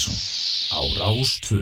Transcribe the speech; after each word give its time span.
Mattísson 0.00 0.16
á 0.70 0.80
Rástvö 0.98 1.60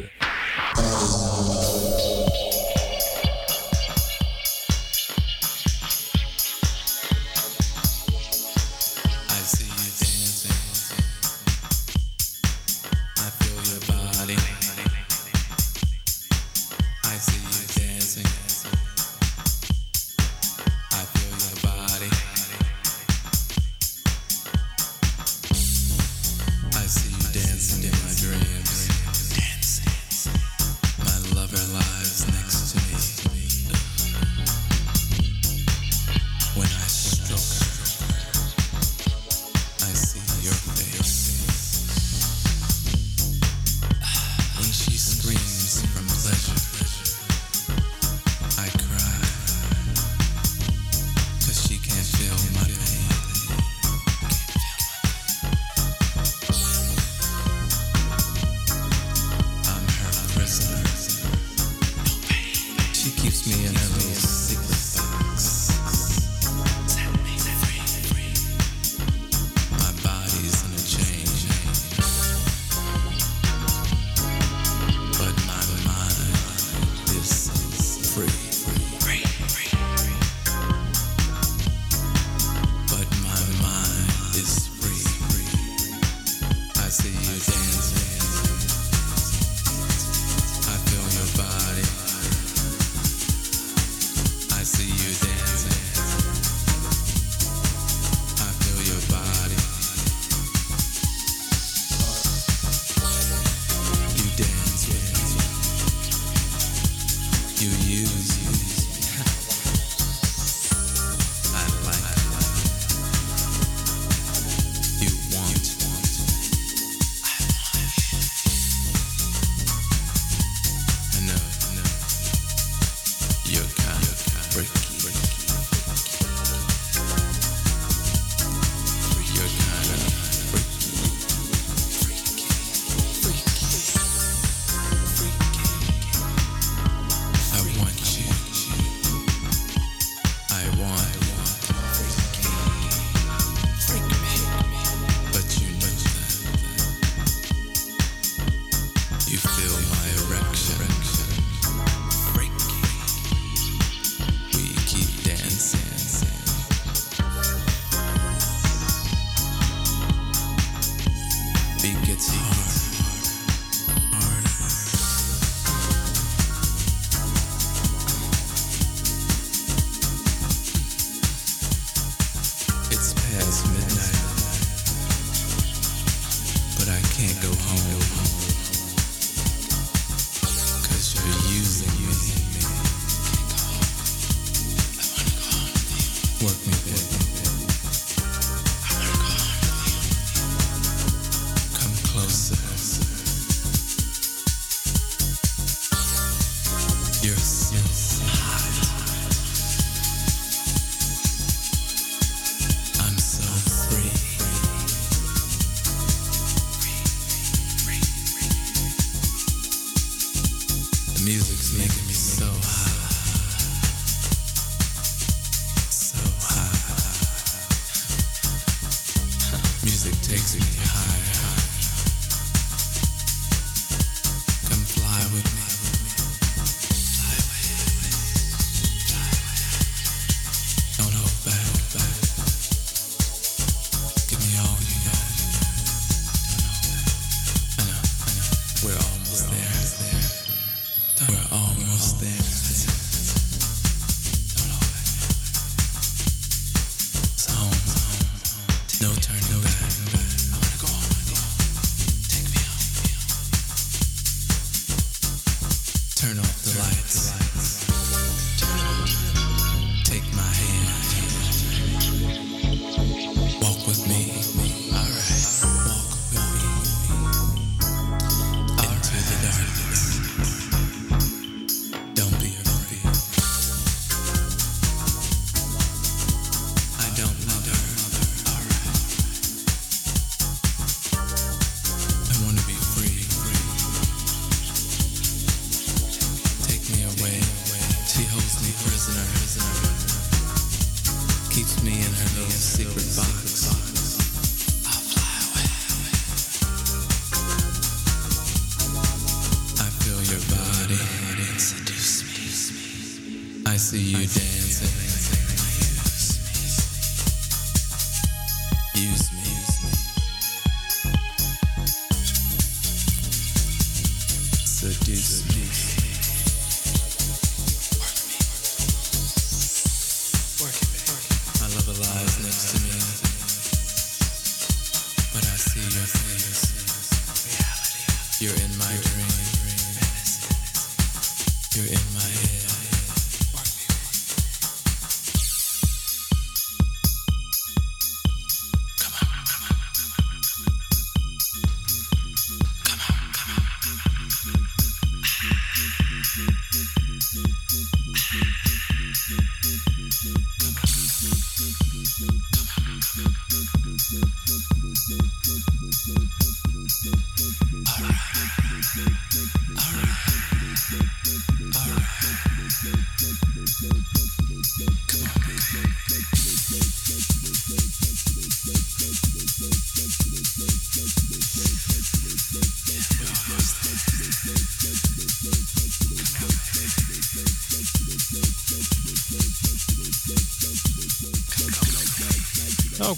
make 211.79 211.87
it 211.87 212.08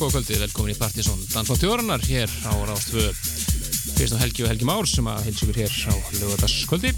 Já, 0.01 0.07
góða 0.07 0.15
kvöldi, 0.17 0.37
velkomin 0.41 0.73
í 0.73 0.79
Partisón 0.81 1.19
Dans 1.29 1.51
á 1.53 1.57
tjóranar 1.61 2.01
hér 2.01 2.31
á 2.49 2.57
Rástvö 2.65 3.03
Kristján 3.99 4.23
Helgi 4.23 4.47
og 4.47 4.49
Helgi 4.49 4.65
Már 4.65 4.87
sem 4.89 5.05
að 5.05 5.27
heilsa 5.27 5.45
ykkur 5.45 5.59
hér 5.61 5.75
á 5.93 5.95
lögardagskvöldi 6.17 6.93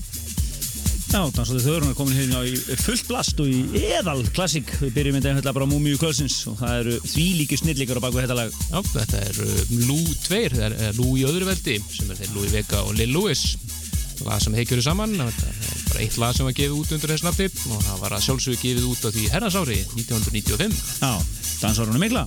Já, 1.10 1.18
er 1.26 1.96
komin 1.98 2.14
hérna 2.14 2.44
í 2.46 2.54
fullt 2.78 3.10
blast 3.10 3.42
og 3.42 3.50
í 3.50 3.82
eðal 3.98 4.22
klassík. 4.32 4.70
Við 4.80 4.94
byrjum 4.94 5.18
þetta 5.18 5.34
hérna 5.34 5.52
bara 5.58 5.66
á 5.66 5.72
Múmiu 5.72 5.98
Kvölsins 5.98 6.38
og 6.46 6.56
það 6.62 6.78
eru 6.78 6.94
því 7.02 7.26
líki 7.40 7.58
snillíkar 7.58 7.98
á 8.00 8.04
baku 8.06 8.22
þetta 8.22 8.38
lag. 8.38 8.54
Já, 8.70 8.78
þetta 8.94 9.20
er 9.26 9.42
uh, 9.44 9.74
Lú 9.90 9.98
2, 10.22 10.40
það 10.54 10.64
er 10.70 10.78
uh, 10.78 10.88
Lú 10.96 11.10
í 11.18 11.26
öðru 11.26 11.50
veldi 11.50 11.76
sem 11.90 12.08
er 12.08 12.22
þeir 12.22 12.32
Lúi 12.38 12.54
Vega 12.54 12.86
og 12.86 12.94
Lil 12.96 13.10
Lewis 13.12 13.44
lag 14.26 14.42
sem 14.42 14.54
þeir 14.54 14.68
kjöru 14.70 14.84
saman 14.84 15.14
þetta 15.18 15.50
er 15.50 15.84
bara 15.88 16.02
eitt 16.04 16.18
lag 16.20 16.34
sem 16.36 16.46
var 16.46 16.54
gefið 16.56 16.78
út 16.78 16.92
undir 16.94 17.12
þessu 17.12 17.26
nafni 17.26 17.48
og 17.50 17.84
það 17.86 18.02
var 18.04 18.16
að 18.16 18.24
sjálfsögðu 18.26 18.60
gefið 18.62 18.88
út 18.90 19.06
á 19.06 19.08
því 19.10 19.24
herransári 19.32 19.78
1995 19.98 20.82
Já, 21.02 21.12
dansárunum 21.62 22.02
mikla. 22.02 22.26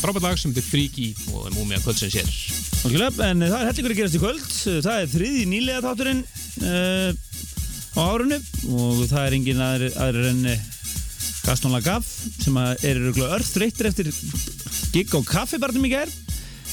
Frábært 0.00 0.24
lag 0.24 0.40
sem 0.40 0.54
þetta 0.56 0.70
Fríki 0.70 1.10
og 1.34 1.50
Múmia 1.54 1.80
Kvöldsins 1.84 2.16
hér 2.16 2.30
en 2.80 3.44
það 3.44 3.58
er 3.58 3.68
hellingur 3.68 3.92
að 3.92 3.98
gerast 3.98 4.16
í 4.16 4.20
kvöld. 4.22 4.44
Það 4.86 4.94
er 4.94 5.10
þriði 5.12 5.42
nýlega 5.50 5.82
þátturinn 5.84 6.22
uh, 6.64 7.10
á 7.92 8.02
árunni 8.06 8.38
og 8.72 9.02
það 9.10 9.26
er 9.26 9.36
engin 9.36 9.62
aðrir, 9.64 9.96
aðrir 10.00 10.28
en 10.30 10.42
eh, 10.52 10.64
Gaston 11.44 11.74
Lagaf 11.74 12.08
sem 12.40 12.56
að 12.60 12.84
er 12.88 13.44
þreyttir 13.50 13.90
eftir 13.90 14.10
gig 14.94 15.12
á 15.12 15.20
kaffibarnum 15.28 15.88
í 15.88 15.92
gær. 15.92 16.12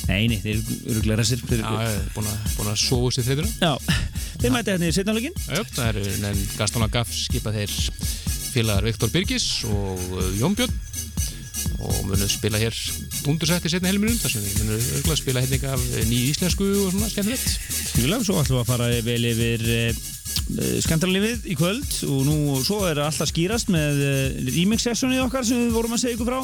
Nei, 0.08 0.30
nei, 0.32 0.38
þeir 0.40 0.54
eru 0.62 0.78
öruglega 0.94 1.20
resir. 1.20 1.42
Já, 1.50 1.58
ég 1.58 1.98
er 1.98 2.12
búin 2.16 2.30
að, 2.32 2.62
að 2.64 2.80
sofa 2.80 3.10
sér 3.16 3.28
þreytuna 3.28 3.50
Já, 3.60 3.98
þeir 4.38 4.54
mæti 4.54 4.72
hérna 4.72 4.88
í 4.88 4.96
setnáleikin. 4.96 5.42
Já, 5.50 5.64
það 5.74 5.90
eru 5.90 6.16
nefn 6.24 6.46
Gaston 6.56 6.88
Gaff 6.94 7.18
skipa 7.18 7.56
þeir 7.56 7.76
félagar 8.54 8.88
Viktor 8.88 9.12
Birgis 9.12 9.50
og 9.68 10.22
Jón 10.40 10.56
Björn 10.58 10.78
og 11.78 11.98
munum 12.08 12.30
spila 12.30 12.60
hér 12.62 12.76
undursætti 13.30 13.70
setna 13.72 13.92
helminum 13.92 14.18
þar 14.18 14.34
sem 14.34 14.46
við 14.46 14.62
munum 14.62 14.78
örgulega 14.98 15.20
spila 15.20 15.44
hérna 15.44 15.74
af 15.76 15.84
nýju 16.10 16.30
íslensku 16.34 16.68
og 16.84 16.94
svona 16.94 17.10
skemmtilegt. 17.12 17.50
Algjörlega, 17.98 18.26
svo 18.26 18.38
ætlum 18.42 18.58
við 18.58 18.64
að 18.64 18.72
fara 18.72 18.88
vel 19.08 19.28
yfir 19.32 19.66
uh, 19.74 20.06
skemmtarlífið 20.86 21.50
í 21.54 21.58
kvöld 21.60 22.00
og 22.10 22.24
nú 22.28 22.38
svo 22.66 22.82
er 22.90 23.04
alltaf 23.06 23.30
skýrast 23.30 23.70
með 23.74 24.02
uh, 24.08 24.40
remix-sessjónið 24.50 25.26
okkar 25.28 25.46
sem 25.48 25.68
við 25.68 25.76
vorum 25.78 25.98
að 25.98 26.04
segja 26.06 26.18
ykkur 26.18 26.32
frá 26.32 26.40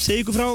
segja 0.00 0.24
ykkur 0.24 0.38
frá 0.38 0.48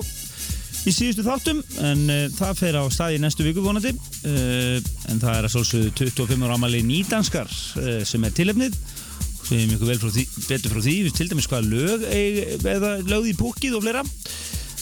í 0.85 0.93
síðustu 0.93 1.25
þáttum 1.25 1.63
en 1.83 2.03
uh, 2.07 2.25
það 2.37 2.59
fer 2.61 2.79
á 2.79 2.83
staði 2.93 3.21
næstu 3.23 3.45
viku 3.47 3.63
vonandi. 3.65 3.95
Uh, 4.23 4.77
en 5.11 5.19
það 5.19 5.39
er 5.39 5.47
að 5.47 5.55
svolsögðu 5.57 5.95
25 6.05 6.45
ára 6.45 6.59
ámali 6.59 6.85
nýdanskar 6.85 7.51
uh, 7.51 7.99
sem 8.07 8.23
er 8.23 8.37
tilefnið 8.37 8.77
er 9.53 9.67
mjög 9.69 9.85
vel 9.91 9.99
frá 10.01 10.11
því, 10.15 10.23
betur 10.49 10.73
frá 10.73 10.81
því. 10.85 10.95
Við 11.05 11.15
til 11.19 11.27
dæmis 11.31 11.47
hvaða 11.51 11.69
lög 11.71 12.05
eða 12.73 12.91
lögð 13.05 13.29
í 13.31 13.35
púkið 13.39 13.75
og 13.77 13.83
fleira. 13.85 14.03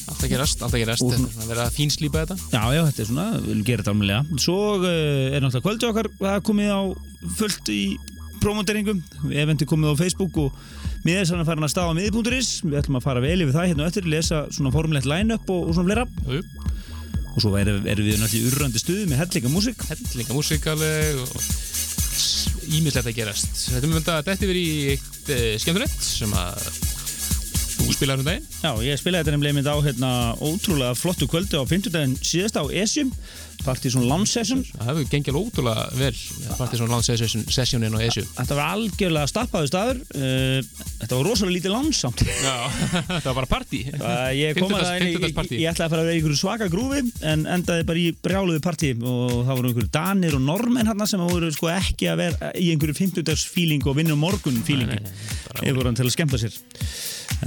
Alltaf 0.03 0.27
gerast, 0.31 0.59
alltaf 0.63 0.79
gerast, 0.81 1.03
Og- 1.03 1.13
þetta 1.13 1.23
er 1.23 1.31
svona 1.33 1.43
að 1.45 1.51
vera 1.53 1.65
að 1.67 1.75
fínslýpa 1.77 2.23
þetta. 2.23 2.35
Já, 2.51 2.63
já, 2.75 2.81
þetta 2.89 3.01
er 3.03 3.07
svona, 3.09 3.27
við 3.39 3.45
viljum 3.47 3.65
gera 3.69 3.83
þetta 3.83 3.93
almennilega. 3.93 4.39
Svo 4.43 4.57
uh, 4.79 4.87
er 5.33 5.39
náttúrulega 5.45 5.65
kvöldi 5.67 5.87
okkar 5.89 6.09
það 6.19 6.33
er 6.35 6.43
komið 6.49 6.71
á 6.75 6.81
fullt 7.39 7.71
í 7.71 7.81
promoteringu, 8.43 8.95
eventi 9.31 9.65
komið 9.69 9.93
á 9.95 10.01
Facebook 10.03 10.39
og 10.43 10.51
með 11.07 11.21
þess 11.21 11.35
að 11.37 11.45
fara 11.47 11.63
að 11.63 11.71
staða 11.71 11.95
á 11.95 11.97
miði.is 11.99 12.49
við 12.67 12.77
ætlum 12.81 12.99
að 12.99 13.05
fara 13.07 13.23
vel 13.23 13.39
yfir 13.45 13.55
það 13.55 13.69
hérna 13.71 13.87
á 13.87 13.89
eftir 13.91 14.09
lesa 14.11 14.41
svona 14.51 14.71
formlegt 14.75 15.07
line-up 15.07 15.47
og, 15.51 15.69
og 15.69 15.77
svona 15.77 15.87
fleira. 15.87 16.05
Jú, 16.27 16.41
og 17.33 17.39
svo 17.41 17.55
erum, 17.57 17.87
erum 17.87 18.05
við 18.05 18.19
náttúrulega 18.19 18.43
í 18.43 18.51
urrandi 18.51 18.83
stuði 18.83 19.07
með 19.07 19.23
hellinga 19.23 19.53
músík. 19.55 19.87
Og 20.67 21.23
ímislegt 22.69 23.09
að 23.09 23.17
gerast. 23.19 23.53
Þetta 23.73 23.89
mun 23.89 23.99
þetta 23.99 24.19
þetta 24.27 24.47
yfir 24.47 24.59
í 24.59 24.67
eitt 24.93 25.31
uh, 25.33 25.47
skemmtilegt 25.61 26.05
sem 26.07 26.35
að 26.37 26.67
þú 27.73 27.95
spilar 27.95 28.21
um 28.21 28.27
daginn. 28.27 28.45
Já, 28.63 28.71
ég 28.85 28.99
spilaði 29.01 29.23
þetta 29.23 29.35
nefnilega 29.35 29.57
mynd 29.59 29.71
á 29.71 29.77
hérna 29.83 30.11
ótrúlega 30.39 30.97
flottu 30.97 31.27
kvöldi 31.29 31.59
á 31.59 31.63
50 31.67 31.93
daginn 31.93 32.15
síðast 32.23 32.59
á 32.59 32.63
Esjum 32.83 33.11
Partizón 33.63 34.05
Lounge 34.09 34.29
Session. 34.31 34.61
Það 34.73 34.89
hefur 34.89 35.09
gengið 35.11 35.37
ótrúlega 35.39 35.83
vel 35.95 36.13
partið 36.57 36.81
svona 36.81 36.93
landsession 36.97 37.45
sessionin 37.53 37.95
og 37.95 38.03
ESU 38.03 38.23
Þetta 38.35 38.57
var 38.57 38.71
algjörlega 38.75 39.29
stappaðu 39.31 39.69
staður. 39.69 40.01
Uh, 40.13 40.83
Þetta 41.03 41.19
var 41.19 41.27
rosalega 41.29 41.55
lítið 41.57 41.73
lounge 41.73 41.97
samt. 41.97 42.23
Já, 42.27 42.55
það 43.23 43.29
var 43.29 43.37
bara 43.41 43.49
partí. 43.53 43.81
Uh, 43.93 44.29
ég 44.35 44.59
kom 44.59 44.75
að 44.75 44.85
það 44.87 45.05
ég, 45.07 45.69
ætlaði 45.71 45.87
að 45.87 45.93
fara 45.95 46.01
að 46.03 46.09
vera 46.09 46.13
í 46.13 46.19
einhverju 46.19 46.39
svaka 46.41 46.69
grúfi 46.73 47.03
en 47.33 47.45
endaði 47.55 47.87
bara 47.89 48.03
í 48.03 48.05
brjáluðu 48.27 48.63
partí. 48.63 48.91
Og 48.99 49.33
það 49.47 49.53
voru 49.61 49.71
einhverju 49.71 49.93
danir 49.97 50.37
og 50.39 50.45
normenn 50.47 50.91
hérna 50.91 51.07
sem 51.09 51.23
voru 51.23 51.51
sko 51.55 51.71
ekki 51.73 52.11
að 52.11 52.21
vera 52.25 52.51
í 52.59 52.69
einhverju 52.73 52.97
50 52.99 53.47
feeling 53.53 53.87
og 53.87 53.97
vinna 53.99 54.17
morgun 54.19 54.59
bara- 54.63 55.67
ég 55.67 55.75
voru 55.75 55.89
hann 55.89 55.97
til 55.99 56.07
að 56.07 56.15
skemmta 56.15 56.39
sér. 56.41 56.55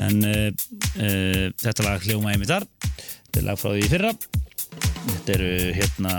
En 0.07 0.21
uh, 0.25 0.49
uh, 0.97 1.47
þetta 1.63 1.87
lag 1.87 2.05
hljómaði 2.05 2.43
mig 2.43 2.51
þar. 2.51 2.69
Þetta 3.27 3.47
lag 3.51 3.61
frá 3.61 3.73
því 3.75 3.89
fyrra 3.93 4.13
þetta 5.11 5.37
eru 5.39 5.51
hérna 5.77 6.15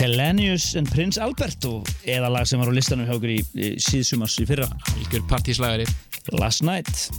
Telenius 0.00 0.70
and 0.80 0.88
Prince 0.88 1.20
Albert 1.20 1.66
og 1.68 1.88
eða 2.08 2.30
lag 2.32 2.48
sem 2.48 2.60
var 2.60 2.70
á 2.70 2.74
listanum 2.74 3.08
hjá 3.08 3.18
okkur 3.18 3.34
í, 3.34 3.40
í 3.52 3.74
síðsumars 3.84 4.38
í 4.40 4.46
fyrra. 4.48 4.68
Algjör 4.94 5.26
partíslagari. 5.28 5.88
Last 6.32 6.64
Night 6.64 7.10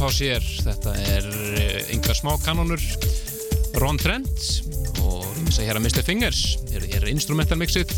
Deep 0.00 0.08
House 0.08 0.24
hér 0.24 0.44
þetta 0.64 0.92
er 1.12 1.26
uh, 1.28 1.90
yngar 1.92 2.16
smá 2.16 2.30
kanonur 2.40 2.80
Ron 3.82 3.98
Trent 4.00 4.46
og 5.04 5.26
ég 5.42 5.50
segja 5.52 5.66
hér 5.74 5.76
að 5.76 5.84
Mr. 5.84 6.04
Fingers 6.06 6.38
hér, 6.70 6.86
er 6.96 7.04
instrumental 7.10 7.58
mixið 7.60 7.92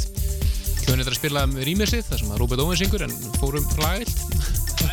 hljóðin 0.83 1.05
þetta 1.05 1.13
að 1.13 1.19
spila 1.21 1.45
með 1.53 1.69
rýmisið 1.69 2.03
þar 2.09 2.23
sem 2.25 2.33
að 2.35 2.41
Robert 2.43 2.65
Owens 2.65 2.83
syngur 2.83 3.05
en 3.07 3.15
fórum 3.37 3.69
lagilt 3.79 4.19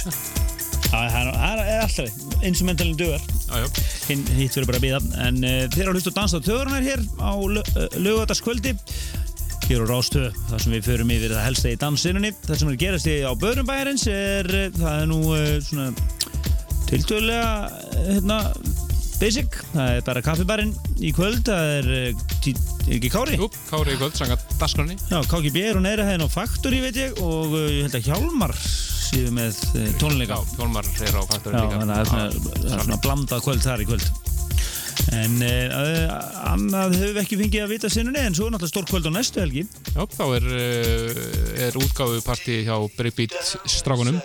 Það 0.92 1.18
er- 1.24 1.32
er 1.64 1.64
alltaf 1.80 2.44
instrumentalin 2.46 3.02
Jájá, 3.02 3.66
hinn 4.12 4.22
hitt 4.38 4.54
fyrir 4.54 4.70
bara 4.70 4.78
að 4.78 4.86
býða 4.86 5.02
en 5.26 5.42
uh, 5.42 5.58
þeir 5.66 5.82
eru 5.88 5.96
að 5.96 5.98
hlusta 5.98 6.14
að 6.14 6.20
dansa 6.20 6.44
á 6.44 6.46
töðurinnar 6.46 6.88
hér 6.92 7.04
á 7.26 7.34
lögataskvöldi 8.06 8.76
hér 9.66 9.82
á 9.82 9.86
Rástöð, 9.96 10.30
þar 10.54 10.62
sem 10.62 10.78
við 10.78 10.86
förum 10.92 11.18
yfir 11.18 11.34
það 11.34 11.50
helsta 11.50 11.74
í 11.74 11.82
dansinunni, 11.88 12.36
það 12.46 12.62
sem 12.62 12.70
er 12.70 12.78
að 12.78 12.82
gerast 12.86 13.10
í 13.10 13.20
á 13.26 13.34
Börumbæjarins 13.34 14.08
er, 14.14 14.54
það 14.78 14.94
er 14.94 15.10
nú 15.10 15.22
uh, 15.34 15.52
svona 15.66 15.92
tiltöðlega 16.90 17.50
hérna 18.10 18.40
basic, 19.20 19.56
það 19.74 19.98
er 19.98 20.04
bara 20.08 20.22
kaffibarinn 20.24 20.70
í 21.04 21.10
kvöld, 21.16 21.42
það 21.44 21.72
er 21.76 21.88
tí, 22.40 22.54
er 22.88 22.94
ekki 22.96 23.10
Kári? 23.12 23.36
jú, 23.40 23.50
Kári 23.68 23.96
í 23.98 24.00
kvöld 24.00 24.16
sanga 24.16 24.38
Dasgrunni 24.62 24.96
Já, 25.10 25.20
KGB 25.28 25.64
er 25.68 25.80
og 25.80 25.84
neðra 25.84 26.06
hæðin 26.08 26.24
á 26.24 26.30
Factory 26.32 26.80
veit 26.86 27.00
ég 27.02 27.20
og 27.20 27.52
uh, 27.52 27.66
ég 27.68 27.84
held 27.90 27.98
að 28.00 28.08
Hjálmar 28.08 28.56
séu 28.64 29.34
með 29.36 29.60
uh, 29.74 29.90
tónleika. 30.00 30.40
Já, 30.40 30.56
Hjálmar 30.62 30.88
er 30.88 31.20
á 31.20 31.24
faktorinn 31.28 31.60
Já, 31.60 31.66
líka. 31.68 31.82
þannig 31.84 32.00
að 32.00 32.10
það 32.14 32.24
er 32.24 32.40
svona, 32.40 32.82
svona 32.86 33.00
blandað 33.04 33.46
kvöld 33.48 33.64
þar 33.66 33.84
í 33.84 33.90
kvöld. 33.90 34.10
En 35.20 35.38
uh, 35.44 36.16
annað 36.54 36.98
höfum 37.00 37.16
við 37.18 37.22
ekki 37.24 37.40
fengið 37.44 37.66
að 37.66 37.74
vita 37.76 37.92
sinnunni 37.92 38.24
en 38.24 38.36
svo 38.38 38.48
er 38.48 38.56
náttúrulega 38.56 38.74
stór 38.76 38.90
kvöld 38.94 39.10
á 39.10 39.12
næstu 39.20 39.44
helgi. 39.44 39.66
Já, 39.96 40.04
þá 40.16 40.26
er, 40.40 40.50
er 41.68 41.80
útgáfuparti 41.84 42.62
hjá 42.70 42.76
Breakbeat 42.96 43.36
strákunum. 43.68 44.22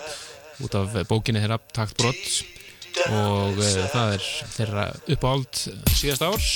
Út 0.63 0.77
af 0.79 0.93
bókinni 1.11 1.41
þeirra 1.43 1.59
Takt 1.75 1.99
Brott 1.99 2.54
og 3.13 3.59
uh, 3.61 3.79
það 3.93 4.17
er 4.17 4.29
þeirra 4.55 4.85
uppáhald 5.15 5.63
síðast 5.93 6.25
árs 6.25 6.51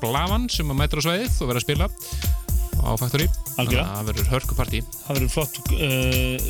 Blavan 0.00 0.48
sem 0.52 0.70
að 0.72 0.78
mætur 0.80 1.02
á 1.04 1.06
sveiðið 1.08 1.40
og 1.42 1.50
verður 1.50 1.60
að 1.60 1.66
spila 1.66 1.90
á 2.80 2.96
Factory. 2.96 3.26
Algjörlega. 3.60 3.60
Þannig 3.60 3.80
að 3.80 3.90
það 3.90 4.06
verður 4.08 4.28
hörkuparti 4.32 4.78
Það 4.88 5.18
verður 5.18 5.32
flott 5.34 5.58
uh, 5.76 6.46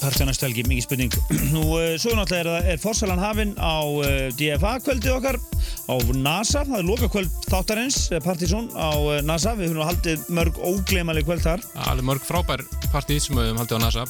partí 0.00 0.24
á 0.24 0.26
næstu 0.28 0.46
helgi, 0.46 0.64
mikið 0.70 0.86
spurning. 0.86 1.16
Nú, 1.54 1.64
uh, 1.76 1.88
svo 2.00 2.14
náttúrulega 2.16 2.60
er, 2.62 2.70
er 2.72 2.80
Forsalan 2.82 3.20
hafinn 3.20 3.54
á 3.60 3.76
uh, 3.84 4.06
DFA 4.38 4.76
kvöldið 4.86 5.16
okkar 5.18 5.40
á 5.40 5.94
NASA, 6.16 6.64
það 6.64 6.78
er 6.80 6.88
loka 6.88 7.10
kvöld 7.12 7.34
þáttarins 7.50 7.98
Partizón 8.24 8.70
á 8.72 9.20
NASA. 9.26 9.56
Við 9.58 9.74
höfum 9.74 9.88
haldið 9.90 10.28
mörg 10.32 10.62
óglemaleg 10.64 11.28
kvöld 11.28 11.44
þar. 11.44 11.66
Alveg 11.90 12.08
mörg 12.14 12.24
frábær 12.24 12.64
partí 12.94 13.20
sem 13.20 13.36
við 13.36 13.50
höfum 13.50 13.60
haldið 13.64 13.76
á 13.76 13.84
NASA. 13.84 14.08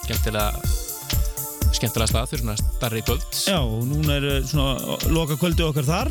Skemmtilega 0.00 0.89
skemmtilega 1.76 2.10
stað 2.10 2.30
fyrir 2.30 2.44
svona 2.44 2.56
starri 2.60 3.02
kvöld 3.06 3.26
Já, 3.46 3.58
og 3.60 3.84
núna 3.88 4.16
er 4.18 4.46
svona 4.48 4.98
loka 5.12 5.36
kvöldið 5.40 5.68
okkar 5.70 5.88
þar. 5.88 6.10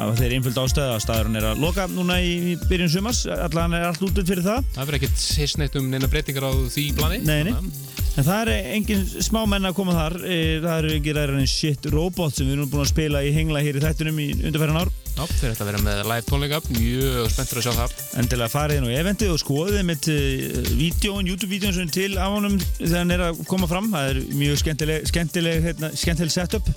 Af 0.00 0.16
þeir 0.18 0.36
einföld 0.38 0.60
ástæða 0.64 0.96
að 0.96 1.04
staðurinn 1.04 1.40
er 1.40 1.48
að 1.52 1.62
loka 1.62 1.86
núna 1.90 2.18
í, 2.24 2.56
byrjun 2.70 2.92
sumars. 2.96 3.24
Allan 3.30 3.76
er 3.78 3.88
allt 3.90 4.02
út 4.06 4.20
fyrir 4.20 4.44
það. 4.46 4.66
Það 4.74 4.90
verður 4.90 5.00
ekkert 5.00 5.24
hisneitt 5.40 5.80
um 5.80 5.88
neina 5.92 6.10
breytingar 6.10 6.48
á 6.48 6.52
því 6.74 6.86
plani. 6.98 7.22
Nei, 7.26 7.40
nei. 7.50 7.89
En 8.20 8.26
það 8.26 8.48
er 8.52 8.66
engin 8.76 9.04
smá 9.24 9.38
menn 9.48 9.64
að 9.64 9.76
koma 9.78 9.94
þar. 9.96 10.14
Eh, 10.28 10.58
Það 10.60 10.74
eru 10.82 10.90
ekki 10.98 11.12
ræðir 11.16 11.38
en 11.40 11.46
shit 11.48 11.86
robot 11.88 12.34
sem 12.36 12.44
við 12.44 12.58
erum 12.58 12.68
búin 12.68 12.82
að 12.84 12.90
spila 12.90 13.22
í 13.24 13.30
hengla 13.32 13.62
hér 13.64 13.78
í 13.78 13.80
þættunum 13.80 14.18
í 14.20 14.26
undarfæran 14.44 14.76
ár. 14.76 14.90
Já, 15.14 15.22
þeir 15.38 15.54
ætla 15.54 15.64
að 15.64 15.70
vera 15.70 15.80
með 15.86 16.02
live 16.10 16.26
tónleika. 16.28 16.60
Mjög 16.74 17.30
spenntur 17.32 17.60
að 17.62 17.64
sjá 17.64 17.72
það. 17.78 17.96
Endilega 18.20 18.52
farið 18.52 18.84
á 18.84 18.88
eventið 19.00 19.32
og 19.32 19.40
skoðið 19.40 19.88
mitt 19.88 20.10
uh, 20.12 20.60
vídjón, 20.82 21.32
YouTube-vídjón 21.32 21.76
sem 21.78 21.88
er 21.88 21.96
til 21.96 22.12
af 22.20 22.36
honum 22.36 22.60
þegar 22.76 22.98
hann 23.00 23.16
er 23.16 23.24
að 23.30 23.42
koma 23.48 23.70
fram. 23.72 23.88
Það 23.96 24.12
er 24.12 24.22
mjög 24.42 24.60
skemmtileg, 24.66 25.08
skemmtileg, 25.14 25.64
hérna, 25.70 25.94
skemmtileg 25.96 26.36
setup. 26.36 26.68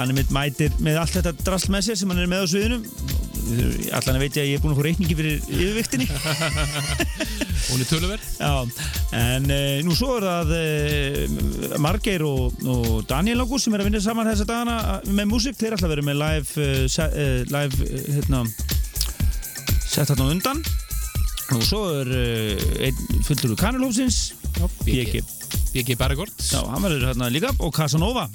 Hann 0.00 0.08
er 0.08 0.22
mitt 0.22 0.32
mætir 0.32 0.72
með 0.80 1.02
allt 1.04 1.20
þetta 1.20 1.36
drasl 1.44 1.74
með 1.76 1.90
sér 1.90 2.00
sem 2.00 2.16
hann 2.16 2.24
er 2.24 2.32
með 2.32 2.48
á 2.48 2.52
sviðinu 2.54 2.80
allan 3.98 4.20
veit 4.22 4.36
ég 4.36 4.44
að 4.44 4.50
ég 4.50 4.58
er 4.58 4.62
búin 4.62 4.74
að 4.74 4.80
fá 4.80 4.86
reikningi 4.88 5.16
fyrir 5.18 5.34
yfirviktinni 5.48 6.06
Hún 7.68 7.82
er 7.82 7.88
töluverð. 7.88 8.24
Já, 8.38 8.52
en 9.18 9.48
uh, 9.52 9.80
nú 9.84 9.94
svo 9.96 10.14
er 10.16 10.24
það 10.24 10.52
uh, 10.56 11.78
Margeir 11.84 12.24
og, 12.24 12.54
og 12.64 13.02
Daniel 13.10 13.42
Ágúst 13.44 13.66
sem 13.66 13.76
er 13.76 13.82
að 13.82 13.90
vinna 13.90 14.00
saman 14.00 14.30
þessa 14.30 14.46
dagana 14.48 14.76
með 15.04 15.28
músík, 15.32 15.58
þeir 15.58 15.76
að 15.76 15.92
vera 15.92 16.06
með 16.06 16.20
live, 16.22 16.64
uh, 16.64 17.40
live 17.52 17.90
hérna, 18.14 18.44
sett 19.84 20.08
hérna 20.08 20.30
undan. 20.32 20.62
Og 21.56 21.64
svo 21.64 21.82
er 22.00 22.10
einn 22.88 23.24
fullur 23.24 23.54
úr 23.56 23.60
Barregord 26.00 26.32
já, 26.44 26.60
hann 26.60 26.84
verður 26.84 27.10
hérna 27.10 27.30
líka. 27.32 27.52
Og 27.64 27.72
Casanova, 27.76 28.26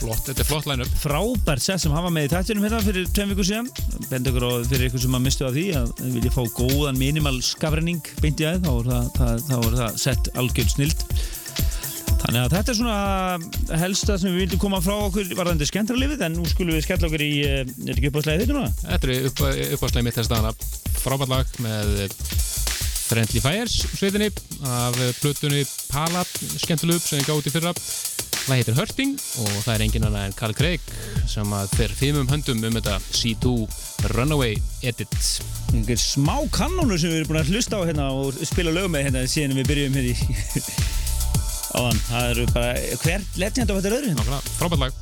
flott, 0.00 0.22
Þetta 0.28 0.42
er 0.42 0.48
flott 0.48 0.68
line-up. 0.70 0.96
Frábært 1.02 1.64
sett 1.64 1.82
sem 1.82 1.94
hafa 1.94 2.10
með 2.12 2.28
í 2.28 2.32
tættunum 2.32 2.66
hérna 2.66 2.80
fyrir 2.84 3.10
tveim 3.14 3.32
vikur 3.32 3.48
síðan. 3.48 3.70
Bend 4.10 4.30
ykkur 4.30 4.46
á 4.48 4.50
fyrir 4.70 4.88
ykkur 4.88 5.04
sem 5.04 5.18
að 5.18 5.24
mistu 5.26 5.46
af 5.48 5.54
því 5.56 5.66
að 5.80 5.92
vilja 6.16 6.34
fá 6.34 6.42
góðan 6.58 7.00
minimal 7.00 7.36
skafrenning 7.46 8.12
beint 8.22 8.42
í 8.42 8.48
aðeins, 8.48 8.66
þá 8.66 8.72
er 8.74 8.90
það, 9.18 9.46
það, 9.48 9.70
það 9.78 10.02
sett 10.04 10.32
algjörn 10.42 10.74
snild. 10.74 11.06
Þannig 12.22 12.38
að 12.44 12.52
þetta 12.54 12.70
er 12.70 12.78
svona 12.78 13.78
helsta 13.80 14.16
sem 14.20 14.30
við 14.30 14.44
vildum 14.44 14.62
koma 14.62 14.78
frá 14.84 14.94
okkur 15.08 15.32
varðandi 15.34 15.66
skemmtralifið 15.66 16.22
en 16.28 16.36
nú 16.38 16.46
skulum 16.46 16.76
við 16.76 16.84
skella 16.86 17.08
okkur 17.08 17.24
í 17.24 17.32
eh, 17.42 17.64
er 17.66 17.96
ekki 17.96 18.12
uppáðslega 18.12 18.44
þetta 18.44 18.58
núna? 18.58 18.70
Þetta 18.84 19.10
er 19.10 19.26
upp, 19.30 19.42
uppáðslega 19.78 20.06
mitt 20.06 20.18
þess 20.20 20.30
dagana. 20.30 20.54
Frábært 21.02 21.32
lag 21.32 21.58
með 21.64 22.14
Friendly 23.12 23.42
Fires 23.44 23.74
sveitinni 23.98 24.30
af 24.70 24.96
plötunni 25.18 25.66
Pala 25.90 26.22
skemmtilegu 26.62 26.96
upp 26.96 27.04
sem 27.04 27.20
ég 27.20 27.26
gáði 27.28 27.52
fyrra 27.52 27.74
Það 28.42 28.58
heitir 28.58 28.78
Hurting 28.78 29.12
og 29.42 29.50
það 29.62 29.72
er 29.74 29.84
engin 29.84 30.06
annað 30.08 30.24
en 30.26 30.34
Carl 30.38 30.54
Craig 30.58 30.88
sem 31.30 31.52
að 31.54 31.74
fer 31.78 31.94
fimmum 31.94 32.30
höndum 32.30 32.64
um 32.66 32.78
þetta 32.78 32.96
C2 33.14 33.52
Runaway 34.16 34.56
Edit. 34.82 35.14
Einhver 35.72 36.00
smá 36.00 36.34
kannónu 36.54 36.98
sem 36.98 37.12
við 37.12 37.20
erum 37.20 37.30
búin 37.30 37.42
að 37.44 37.52
hlusta 37.54 37.78
á 37.78 37.86
hérna 37.86 38.08
og 38.16 38.42
spila 38.48 38.74
lög 38.74 38.90
með 38.90 39.06
hérna 39.06 39.22
síðan 39.30 39.54
við 39.60 39.70
byrjum 39.70 39.98
hérna 40.00 40.10
í 40.10 40.16
áðan, 41.78 42.02
það 42.08 42.30
eru 42.32 42.46
bara 42.52 42.72
hver 43.04 43.26
legend 43.40 43.70
á 43.70 43.74
þetta 43.78 43.94
öðru 43.96 44.14
Nákvæmlega, 44.18 44.56
frábært 44.58 44.82
lag 44.82 44.98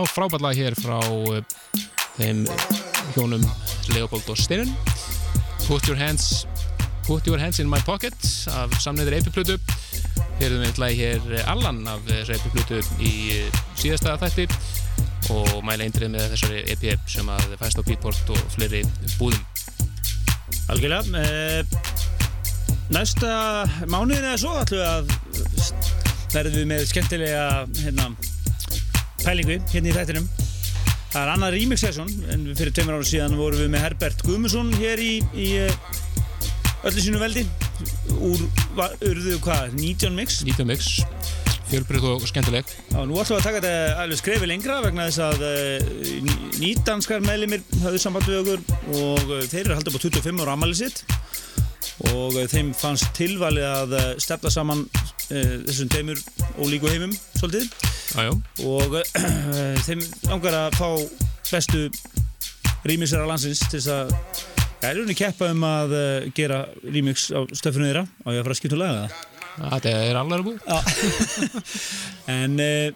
á 0.00 0.02
frábætla 0.08 0.54
hér 0.56 0.76
frá 0.80 0.96
uh, 0.96 1.40
þeim 2.16 2.46
hjónum 3.14 3.44
Leopold 3.92 4.28
og 4.32 4.40
Steirin 4.40 4.72
Put 5.66 5.88
Your 5.88 6.00
Hands 6.00 6.46
Put 7.06 7.28
Your 7.28 7.40
Hands 7.40 7.60
in 7.60 7.68
My 7.68 7.80
Pocket 7.84 8.16
af 8.56 8.72
samnæður 8.80 9.18
eipiplutu 9.20 9.58
Heyrðum 10.40 10.64
við 10.64 10.80
lagi 10.80 11.00
hér 11.04 11.48
Allan 11.52 11.82
af 11.90 12.08
eipiplutu 12.08 12.80
í 12.98 13.14
uh, 13.36 13.60
síðasta 13.76 14.16
þætti 14.24 14.48
og 15.30 15.60
mæla 15.66 15.86
eindrið 15.86 16.10
með 16.14 16.32
þessari 16.32 16.62
EP 16.72 16.84
sem 17.10 17.28
að 17.30 17.54
fæst 17.60 17.78
á 17.78 17.82
Beatport 17.86 18.32
og 18.34 18.40
fleiri 18.54 18.80
búðum. 19.18 19.42
Algjörlega 20.70 21.20
eh, 21.20 21.62
Næsta 22.90 23.30
mánuðin 23.86 24.26
eða 24.26 24.38
svo 24.40 24.56
ætlum 24.58 24.80
við 24.80 24.88
að 24.88 25.10
verðum 26.30 26.56
við 26.56 26.68
með 26.72 26.84
skemmtilega 26.90 27.44
hérna, 27.78 28.08
pælingu 29.30 29.60
hérna 29.70 29.90
í 29.90 29.94
þættinum. 29.94 30.24
Það 31.10 31.20
er 31.20 31.32
annað 31.32 31.52
remix 31.56 31.82
session 31.84 32.08
en 32.32 32.46
fyrir 32.58 32.72
tveimur 32.74 32.96
ára 32.98 33.06
síðan 33.06 33.36
vorum 33.38 33.60
við 33.62 33.68
með 33.70 33.84
Herbert 33.84 34.22
Guðmundsson 34.26 34.70
hér 34.78 35.02
í, 35.02 35.10
í 35.38 35.48
eh, 35.58 35.76
öllu 36.88 37.04
sínu 37.04 37.20
veldi. 37.22 37.44
Úr, 38.16 38.42
urðu 39.06 39.36
hvað, 39.44 39.76
19 39.76 40.16
mix? 40.18 40.40
19 40.46 40.66
mix, 40.66 40.88
fjölbreytt 41.70 42.08
og 42.10 42.26
skemmtileg. 42.30 42.72
Já, 42.90 42.98
nú 43.06 43.20
ætlum 43.22 43.36
við 43.36 43.38
að 43.38 43.46
taka 43.46 43.60
þetta 43.60 44.02
alveg 44.04 44.22
skrefi 44.22 44.50
lengra 44.50 44.80
vegna 44.86 45.06
þess 45.08 45.22
að 45.28 45.46
uh, 45.46 46.34
nýdanskar 46.58 47.22
meðlimir 47.26 47.62
höfðu 47.84 48.02
samband 48.02 48.30
við 48.30 48.40
okkur 48.42 48.66
og 48.98 49.34
uh, 49.36 49.44
þeir 49.46 49.62
eru 49.62 49.78
haldið 49.78 49.94
upp 49.94 50.02
á 50.02 50.04
25 50.08 50.44
ára 50.44 50.58
ammali 50.58 50.80
sitt. 50.80 51.04
Og 52.16 52.34
þeim 52.50 52.74
fannst 52.74 53.12
tilvalið 53.14 53.70
að 53.70 53.96
stefna 54.22 54.52
saman 54.52 54.84
uh, 54.90 55.56
þessum 55.70 55.94
teimur 55.94 56.22
ólíku 56.58 56.90
heimum 56.90 57.14
svolítið 57.38 57.89
Jájá, 58.10 58.32
og 58.66 58.96
uh, 58.98 59.02
þeim 59.86 60.04
langar 60.28 60.56
að 60.64 60.78
fá 60.80 60.88
bestu 61.50 61.86
rýmisera 62.86 63.28
landsins 63.28 63.62
til 63.68 63.78
þess 63.78 63.92
að 63.94 64.14
Já, 64.80 64.88
er 64.88 64.96
rauninni 64.96 65.14
keppa 65.18 65.50
um 65.52 65.64
að 65.68 65.90
uh, 65.92 66.30
gera 66.32 66.62
remix 66.86 67.26
á 67.36 67.44
stöfunu 67.52 67.90
þeirra. 67.90 68.06
Og 68.24 68.32
ég 68.32 68.40
að 68.40 68.46
fara 68.46 68.54
að 68.54 68.60
skipta 68.62 68.78
um 68.78 68.80
laga 68.80 69.02
það 69.02 69.26
þetta 69.60 69.94
er 70.06 70.18
allar 70.20 70.44
búið. 70.46 70.60
En 72.30 72.56
uh, 72.62 72.92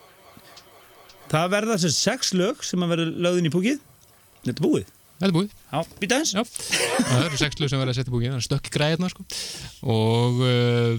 það 1.33 1.51
verða 1.57 1.79
þessi 1.83 1.93
sex 1.97 2.33
lög 2.37 2.63
sem 2.65 2.85
að 2.85 2.95
verða 2.95 3.27
lögðin 3.27 3.51
í 3.51 3.53
púkið. 3.53 3.81
Þetta 4.45 4.57
er 4.57 4.65
búið. 4.65 4.93
Þetta 5.25 5.31
er 5.31 5.37
búið 5.39 5.53
Já, 5.57 5.79
býta 6.03 6.17
eins. 6.21 6.33
Já, 6.37 6.43
það 7.09 7.23
eru 7.25 7.39
sex 7.41 7.57
lög 7.63 7.71
sem 7.73 7.81
verða 7.81 7.93
að 7.95 7.97
setja 7.97 8.13
búið 8.13 8.27
það 8.29 8.37
er 8.37 8.45
stökk 8.45 8.67
græðna 8.75 9.09
sko. 9.09 9.25
og 9.95 10.43
uh, 10.45 10.93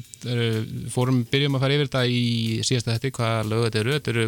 fórum, 0.96 1.20
byrjum 1.30 1.58
að 1.60 1.62
fara 1.68 1.76
yfir 1.78 1.90
þetta 1.92 2.02
í 2.10 2.24
síðasta 2.66 2.96
þetta, 2.96 3.12
hvaða 3.20 3.46
lög 3.52 3.66
þetta 3.68 3.82
eru 3.84 3.94
þetta 4.00 4.14
eru 4.16 4.26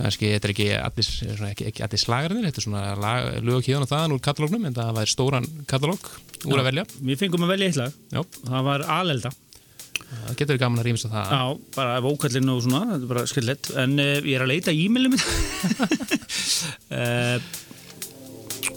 kannski, 0.00 0.28
þetta 0.34 0.46
er 0.48 0.52
ekki 0.54 0.68
allir, 0.76 1.08
ekki, 1.50 1.64
ekki 1.72 1.84
allir 1.86 2.00
slagarnir 2.04 2.46
þetta 2.50 2.60
er 2.60 2.66
svona 2.66 2.82
lag, 3.00 3.30
lög 3.44 3.64
hérna 3.66 3.86
og 3.86 3.90
þaðan 3.90 4.14
úr 4.18 4.22
katalógnum 4.28 4.68
en 4.68 4.76
það 4.76 4.92
var 5.00 5.10
stóran 5.12 5.48
katalóg 5.68 6.10
úr 6.44 6.60
að 6.62 6.68
velja 6.70 6.84
Við 7.00 7.20
fengum 7.24 7.44
að 7.48 7.54
velja 7.54 7.70
eitt 7.72 7.80
lag. 7.80 7.96
Já, 8.12 8.20
Það 8.50 8.68
var 8.68 8.84
Alelda. 9.00 9.32
það 10.10 10.36
getur 10.36 10.52
verið 10.54 10.62
gaman 10.66 10.80
að 10.84 10.86
rýmast 10.90 11.08
á 11.08 11.10
það 11.16 11.34
Já, 11.34 11.42
bara 11.76 11.98
vókallinn 12.04 12.52
og 12.54 12.62
svona, 12.68 12.82
þetta 12.92 13.04
er 13.08 13.10
bara 13.14 13.24
skillett. 13.32 13.72
En 13.84 13.96
uh, 14.00 14.12
ég 14.28 14.36
er 14.38 14.44
að 14.46 14.52
leita 14.54 14.76
í 14.76 14.84
e-mailum 14.88 15.16
mitt. 15.16 15.24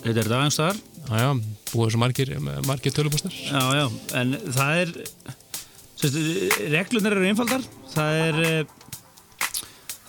þetta 0.04 0.20
er 0.20 0.30
dagans 0.32 0.60
þar. 0.60 0.80
Já, 1.04 1.16
já, 1.20 1.30
búið 1.74 1.93
svo 1.93 1.99
margir, 1.99 2.30
margir 2.64 2.93
tölupóstar 2.95 3.34
Já, 3.36 3.62
já, 3.76 3.86
en 4.20 4.38
það 4.56 4.78
er, 4.84 4.91
reglunar 6.72 7.16
eru 7.18 7.28
einfaldar. 7.28 7.66
Það 7.93 8.20
er, 8.22 8.39
uh, 8.47 9.49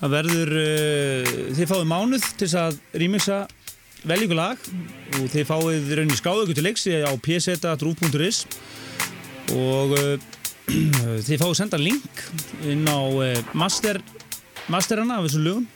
það 0.01 0.15
verður, 0.15 0.55
uh, 0.61 1.35
þið 1.59 1.71
fáið 1.73 1.91
mánuð 1.91 2.29
til 2.31 2.47
þess 2.47 2.61
að 2.63 2.81
rýmiksa 3.03 3.41
vel 4.05 4.21
ykkur 4.27 4.39
lag 4.39 4.67
og 5.19 5.29
þið 5.33 5.47
fáið 5.49 5.93
rauninni 5.99 6.19
skáðu 6.21 6.45
ykkur 6.45 6.59
til 6.59 6.67
leiks 6.69 6.87
á 6.91 7.13
pseta.ruf.is 7.27 8.43
og 9.55 9.95
uh, 9.99 10.15
þið 11.27 11.41
fáið 11.41 11.57
senda 11.59 11.81
link 11.81 12.27
inn 12.65 12.87
á 12.89 13.03
master, 13.53 13.99
masterana 14.73 15.19
af 15.19 15.29
þessum 15.29 15.49
lögum 15.49 15.67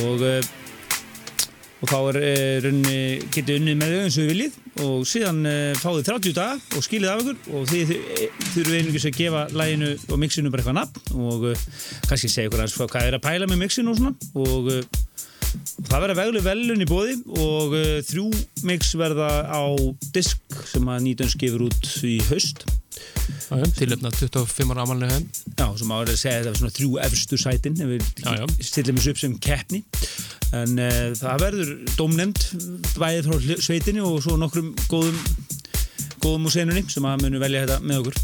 og 0.00 0.22
og 1.84 1.90
þá 1.90 1.96
er 2.00 2.18
uh, 2.20 2.58
rauninni 2.64 3.00
getið 3.34 3.58
unnið 3.60 3.80
með 3.80 3.90
þau 3.92 4.02
eins 4.04 4.16
og 4.16 4.22
þið 4.22 4.30
viljið. 4.32 4.58
Og 4.84 5.06
síðan 5.10 5.40
uh, 5.50 5.80
fáið 5.82 6.06
30 6.08 6.36
daga 6.38 6.78
og 6.78 6.86
skilið 6.86 7.10
af 7.12 7.24
ykkur. 7.24 7.40
Og 7.58 7.66
þið 7.70 7.90
þið 7.92 8.38
þurfum 8.54 8.78
einungis 8.78 9.08
að 9.10 9.18
gefa 9.18 9.42
læginu 9.52 9.90
og 10.08 10.22
mixinu 10.22 10.52
bara 10.54 10.64
eitthvað 10.64 10.78
nafn. 10.80 11.18
Og 11.20 11.48
kannski 12.08 12.32
segja 12.32 12.48
ykkur 12.48 12.64
aðeins 12.64 12.78
hvað 12.80 13.10
er 13.10 13.18
að 13.18 13.26
pæla 13.26 13.50
með 13.50 13.66
mixinu 13.66 13.92
og 13.92 14.00
svona. 14.00 14.16
Og 14.40 14.72
Það 15.54 16.00
verða 16.02 16.14
veglu 16.18 16.40
velun 16.42 16.82
í 16.82 16.86
bóði 16.88 17.12
og 17.38 17.74
þrjú 18.08 18.24
mix 18.66 18.88
verða 18.98 19.28
á 19.46 19.62
disk 20.10 20.56
sem 20.66 20.88
að 20.90 21.04
nýtjans 21.04 21.36
gefur 21.38 21.68
út 21.68 21.90
í 22.02 22.16
haust. 22.26 22.64
Tilöfna 23.78 24.10
25 24.14 24.72
ára 24.72 24.84
amalinu 24.84 25.08
hefn 25.10 25.26
Já, 25.58 25.66
sem 25.78 25.92
að 25.94 26.10
segja 26.18 26.38
að 26.38 26.44
það 26.44 26.50
var 26.50 26.58
svona 26.60 26.74
þrjú 26.78 26.90
efstu 27.04 27.38
sætin 27.40 27.80
ef 27.82 27.90
við 27.92 28.04
stillum 28.68 28.98
þessu 28.98 29.14
upp 29.14 29.20
sem 29.22 29.36
keppni. 29.46 29.80
En 30.54 30.76
uh, 30.78 31.14
það 31.18 31.46
verður 31.46 31.72
dómnefnd 31.96 32.44
bæðið 33.00 33.30
frá 33.30 33.64
sveitinni 33.68 34.04
og 34.04 34.20
svo 34.24 34.36
nokkrum 34.40 34.74
góðum, 34.90 35.18
góðum 36.22 36.48
úr 36.50 36.54
senunni 36.54 36.84
sem 36.90 37.08
að 37.08 37.26
munu 37.26 37.42
velja 37.42 37.64
þetta 37.64 37.80
með 37.84 38.04
okkur. 38.04 38.22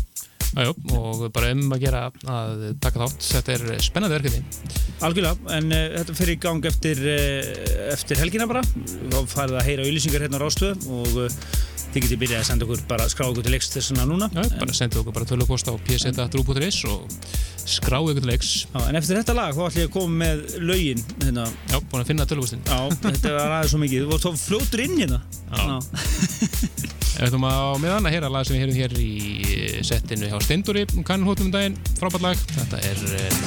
Já, 0.51 0.64
já, 0.66 0.71
og 0.99 1.21
bara 1.31 1.53
um 1.55 1.71
að 1.71 1.83
gera 1.85 1.99
að 2.27 2.62
taka 2.83 3.05
þátt 3.05 3.27
þetta 3.29 3.53
er 3.55 3.83
spennandi 3.85 4.16
verkefni 4.16 4.41
Algjörlega, 5.07 5.53
en 5.55 5.68
uh, 5.71 5.83
þetta 5.95 6.16
fer 6.18 6.33
í 6.33 6.37
gang 6.43 6.66
eftir, 6.66 7.03
uh, 7.07 7.51
eftir 7.93 8.18
helgina 8.18 8.49
bara 8.51 8.64
þá 8.66 9.21
farið 9.31 9.61
að 9.61 9.68
heyra 9.68 9.85
auðlýsingar 9.87 10.25
hérna 10.27 10.41
á 10.41 10.43
Rástöð 10.43 10.89
og 10.91 11.21
uh, 11.23 11.37
þið 11.91 12.05
getið 12.05 12.20
byrjað 12.22 12.41
að 12.41 12.49
senda 12.49 12.66
okkur 12.66 12.82
bara 12.91 13.07
skráða 13.11 13.32
okkur 13.32 13.47
til 13.47 13.55
leiks 13.55 13.70
þessuna 13.74 14.07
núna. 14.09 14.28
Já, 14.34 14.43
bara 14.61 14.76
sendið 14.76 15.01
okkur 15.03 15.16
bara 15.16 15.28
tölupost 15.30 15.70
á 15.70 15.74
pseta.ru.is 15.86 16.78
og 16.91 17.16
skráðu 17.70 18.12
ykkur 18.14 18.24
til 18.24 18.30
leiks. 18.30 18.53
Já, 18.70 18.78
en 18.86 19.01
eftir 19.01 19.18
þetta 19.20 19.36
lag 19.38 19.57
þá 19.57 19.62
ætlum 19.66 19.82
ég 19.82 19.91
að 19.91 19.95
koma 19.97 20.20
með 20.22 20.45
lögin 20.70 21.03
hérna. 21.24 21.49
Já, 21.72 21.76
búin 21.80 22.05
að 22.05 22.12
finna 22.12 22.28
tölupostin 22.30 22.62
Já, 22.66 22.78
þetta 22.95 23.34
var 23.36 23.57
aðeins 23.59 23.74
svo 23.74 23.82
mikið, 23.82 24.05
þú 24.05 24.12
voru 24.14 24.24
þá 24.24 24.45
fljótur 24.47 24.84
inn 24.86 24.97
hérna. 25.03 25.20
Já. 25.51 25.80
Við 27.20 27.26
ætlum 27.26 27.45
að 27.45 27.59
á 27.61 27.72
meðan 27.82 28.07
að 28.09 28.14
heyra 28.14 28.30
lag 28.32 28.47
sem 28.49 28.57
við 28.57 28.62
heyrum 28.62 28.78
hér 28.78 28.95
í 29.03 29.82
settinu 29.84 30.30
hjá 30.30 30.38
Steindóri 30.41 30.86
kannhóttum 31.05 31.51
um 31.51 31.53
daginn, 31.53 31.76
frábært 31.99 32.24
lag. 32.24 32.45
Þetta 32.55 32.80
er 32.86 33.03
uh, 33.11 33.43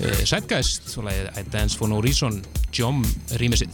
uh, 0.00 0.22
Zeitgeist 0.26 0.96
og 0.96 1.06
lagið 1.06 1.30
I 1.36 1.46
Dance 1.52 1.78
For 1.78 1.92
No 1.92 2.00
Reason 2.02 2.40
Jom 2.74 3.04
rýmisinn 3.38 3.70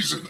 reason. 0.00 0.29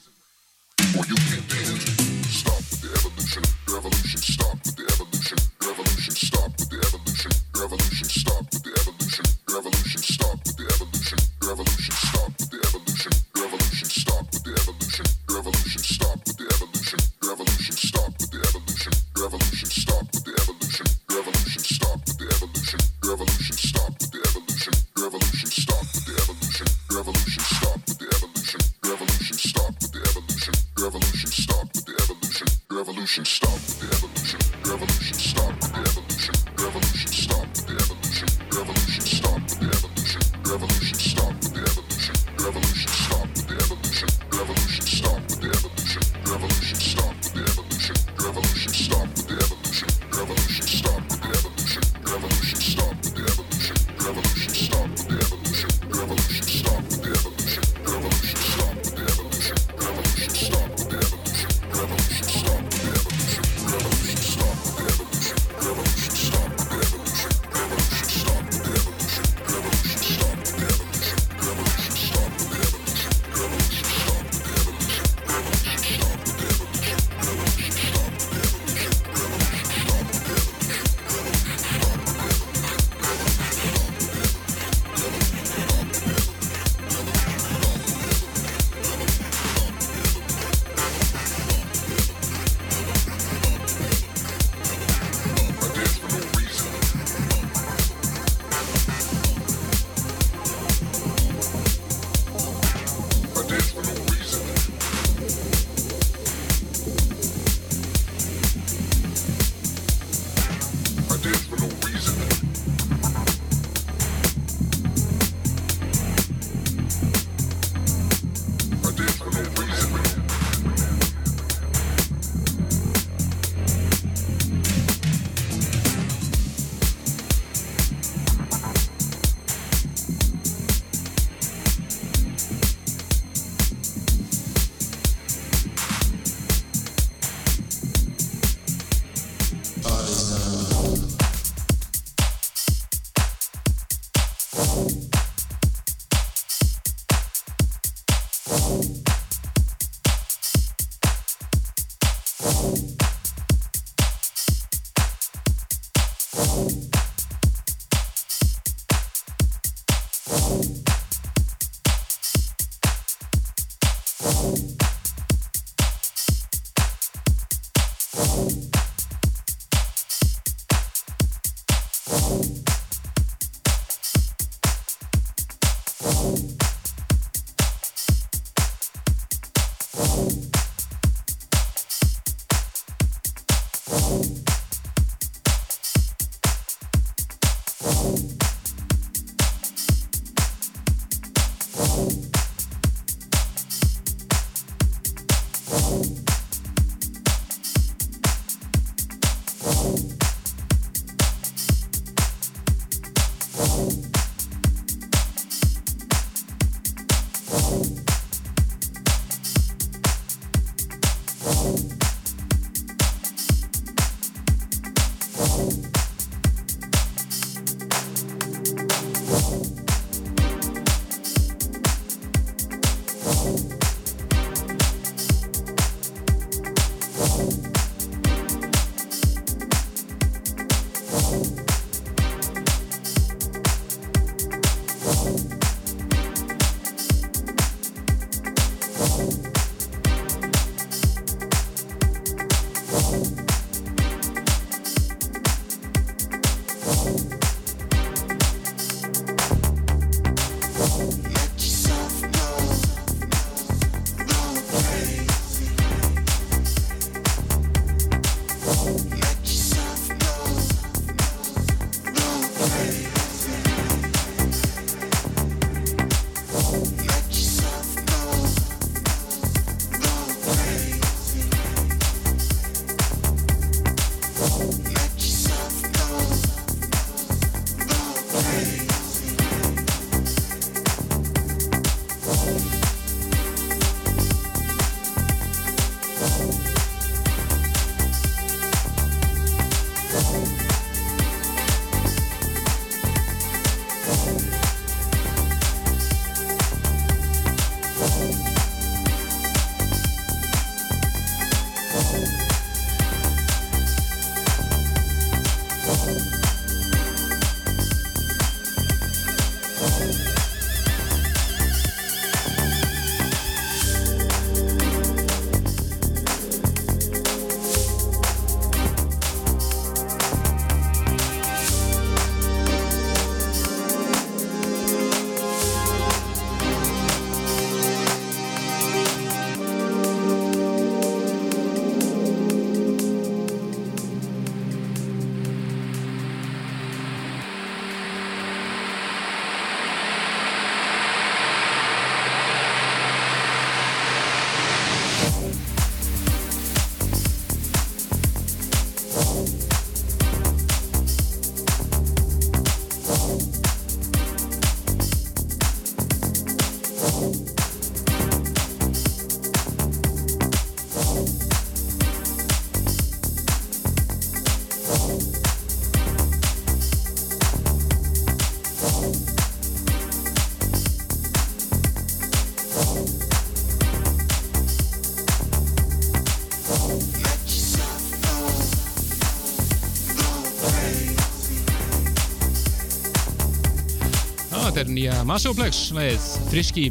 Nýja 385.01 385.23
Massioplex 385.25 385.95
leið, 385.97 386.25
friski. 386.51 386.91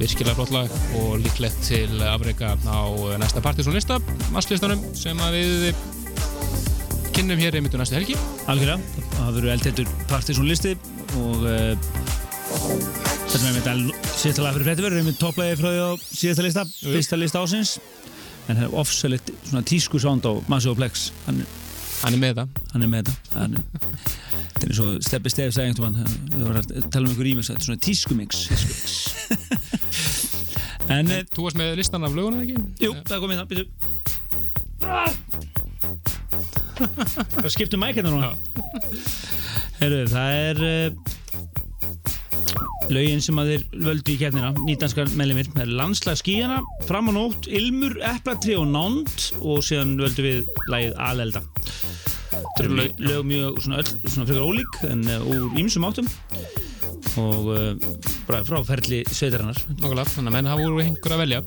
Virkilega 0.00 0.32
flott 0.38 0.52
lag 0.54 0.70
og 0.96 1.18
líklegt 1.20 1.58
til 1.66 2.00
afreika 2.08 2.54
á 2.64 2.80
næsta 3.20 3.42
Partiðsson 3.44 3.76
lista 3.76 3.98
masslistanum 4.32 4.80
sem 4.96 5.18
við 5.34 5.74
kynnum 7.12 7.42
hér 7.42 7.58
einmitt 7.58 7.76
um 7.76 7.82
næstu 7.82 7.98
helgi. 7.98 8.16
Algjörlega, 8.48 8.80
það 9.18 9.36
verður 9.36 9.52
eldheitur 9.52 9.92
Partiðsson 10.08 10.48
listi 10.48 10.72
og 11.20 11.44
uh, 11.44 11.74
þetta 13.28 13.44
með 13.44 13.58
þetta 13.58 13.76
síðasta 14.14 14.46
lag 14.46 14.56
fyrir 14.56 14.70
frétti 14.70 14.86
verður 14.86 15.02
einmitt 15.02 15.20
topplægi 15.20 15.60
frá 15.60 15.68
því 15.68 15.84
á 15.84 15.90
síðasta 16.08 16.46
lista, 16.48 16.66
fyrsta 16.80 17.20
lista 17.20 17.44
ásins 17.44 17.76
en 18.46 18.54
það 18.56 18.64
er 18.64 18.78
ofsalit 18.80 19.34
svona 19.42 19.66
tísku 19.68 20.00
sound 20.00 20.24
á 20.24 20.32
Massi 20.48 20.72
og 20.72 20.80
Plex 20.80 21.10
hann, 21.26 21.44
hann 22.00 22.16
er 22.16 22.24
með 22.24 22.40
það. 22.40 22.62
hann 22.72 22.88
er 22.88 22.94
með 22.96 23.12
þetta 23.12 23.89
er 24.70 24.78
svo 24.78 24.86
steppi 25.04 25.30
stef 25.32 25.54
sagði 25.54 25.68
einhvern 25.70 25.96
veginn 26.00 26.30
við 26.34 26.44
varum 26.46 26.60
að 26.60 26.66
tala 26.94 27.04
um 27.04 27.10
einhver 27.12 27.26
remix 27.28 27.44
þetta 27.50 27.60
er 27.60 27.66
svona 27.68 27.84
tískumix. 27.86 28.34
En 30.90 31.06
eh, 31.14 31.22
Þú 31.30 31.40
varst 31.46 31.58
með 31.60 31.76
listan 31.78 32.06
af 32.06 32.16
lögunum 32.16 32.42
ekki? 32.42 32.56
jú, 32.82 32.90
það 33.06 33.14
er 33.16 33.22
komið 33.24 33.38
það 33.40 33.50
býtu. 33.52 33.64
Það 36.80 37.50
skiptum 37.54 37.80
mæk 37.84 37.94
hérna 38.00 38.12
núna. 38.14 38.30
Herru, 39.80 40.00
það 40.10 40.28
er 40.40 40.56
uh, 40.64 40.88
lögin 42.92 43.22
sem 43.24 43.38
að 43.40 43.52
þeir 43.52 43.62
völdu 43.86 44.14
í 44.14 44.18
kefnina 44.20 44.50
nýdanskar 44.64 45.12
meðlimir, 45.16 45.48
það 45.52 45.64
er 45.66 45.74
landslag 45.80 46.16
skíjana 46.20 46.58
fram 46.88 47.08
á 47.08 47.12
nótt, 47.16 47.48
ilmur, 47.60 47.94
eplatri 48.10 48.56
og 48.58 48.66
nánd 48.72 49.28
og 49.40 49.62
síðan 49.66 49.94
völdu 50.00 50.26
við 50.26 50.38
lagið 50.72 50.92
Alelda 51.10 51.44
eru 52.60 52.76
lög, 52.76 53.24
mjög 53.26 53.62
svona, 53.64 53.80
öll, 53.82 53.90
svona 54.06 54.26
frekar 54.28 54.44
ólík 54.46 54.78
en 54.88 55.06
uh, 55.08 55.30
úr 55.30 55.58
ýmsum 55.60 55.86
áttum. 55.88 56.10
Og 57.20 57.48
uh, 57.50 57.72
bara 58.28 58.44
frá 58.46 58.60
ferli 58.68 59.02
sveitarinnar. 59.08 59.58
Nákvæmlega, 59.80 60.06
þannig 60.14 60.30
að 60.30 60.36
menn 60.36 60.50
hafa 60.52 60.68
úr 60.68 60.82
einhver 60.84 61.16
að 61.16 61.22
velja. 61.24 61.42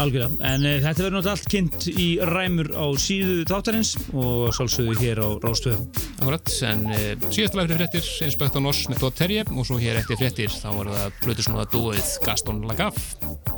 Algjörlega, 0.00 0.30
en 0.46 0.66
uh, 0.66 0.76
þetta 0.82 1.04
verður 1.04 1.16
náttúrulega 1.16 1.36
allt 1.36 1.50
kynnt 1.54 1.86
í 1.90 2.08
ræmur 2.30 2.72
á 2.74 2.86
síðu 3.02 3.44
þáttarins 3.50 3.94
og 4.14 4.50
sálsögðu 4.56 4.98
hér 5.02 5.22
á 5.22 5.28
Rástöðu. 5.42 5.86
Akkurat, 6.20 6.56
en 6.70 6.84
síðast 7.30 7.56
lag 7.58 7.70
fyrir 7.70 7.80
fréttir 7.84 8.10
Inspector 8.26 8.64
Noss 8.64 8.90
með 8.90 9.04
Todd 9.04 9.18
Terje 9.18 9.46
og 9.50 9.64
svo 9.66 9.80
hér 9.82 10.02
eftir 10.02 10.20
fréttir 10.20 10.52
þá 10.52 10.68
var 10.78 10.92
það 10.94 11.16
plötu 11.24 11.46
svona 11.48 11.70
dúið 11.72 12.12
Gaston 12.26 12.62
Lagaffe 12.70 13.49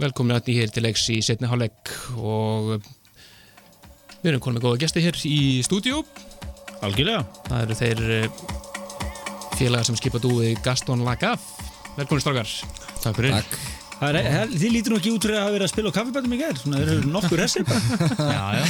velkomin 0.00 0.36
að 0.36 0.50
hér 0.56 0.72
til 0.72 0.84
leiks 0.84 1.06
í 1.12 1.18
setni 1.24 1.48
hálfleik 1.50 1.92
og 2.16 2.76
við 4.20 4.30
erum 4.32 4.42
konum 4.44 4.58
með 4.58 4.66
góða 4.66 4.80
gesti 4.84 5.02
hér 5.04 5.18
í 5.28 5.40
stúdíó. 5.66 6.02
Algjörlega. 6.84 7.24
Það 7.48 7.64
eru 7.64 7.76
þeir 7.80 8.02
eh, 8.16 8.44
félagar 9.58 9.88
sem 9.88 9.98
skipa 10.00 10.22
dúið 10.22 10.56
Gaston 10.64 11.04
Lagaffe. 11.04 11.68
Velkomin 11.98 12.24
strákar. 12.24 12.52
Takk 13.02 13.18
fyrir. 13.18 13.36
Takk. 13.36 13.58
Það 14.00 14.16
er, 14.16 14.28
það, 14.32 14.52
þið 14.62 14.70
lítur 14.72 14.94
nú 14.94 14.98
ekki 15.00 15.10
út 15.12 15.24
fyrir 15.26 15.36
að 15.36 15.42
hafa 15.44 15.54
verið 15.56 15.66
að 15.66 15.72
spila 15.74 15.90
á 15.92 15.96
kaffibætum 15.98 16.32
í 16.32 16.38
gerð, 16.40 16.60
svona 16.62 16.78
þeir 16.80 16.92
eru 16.94 17.10
nokkur 17.12 17.42
resir 17.42 17.66
bara. 17.68 17.98
Já, 18.36 18.46
já. 18.56 18.62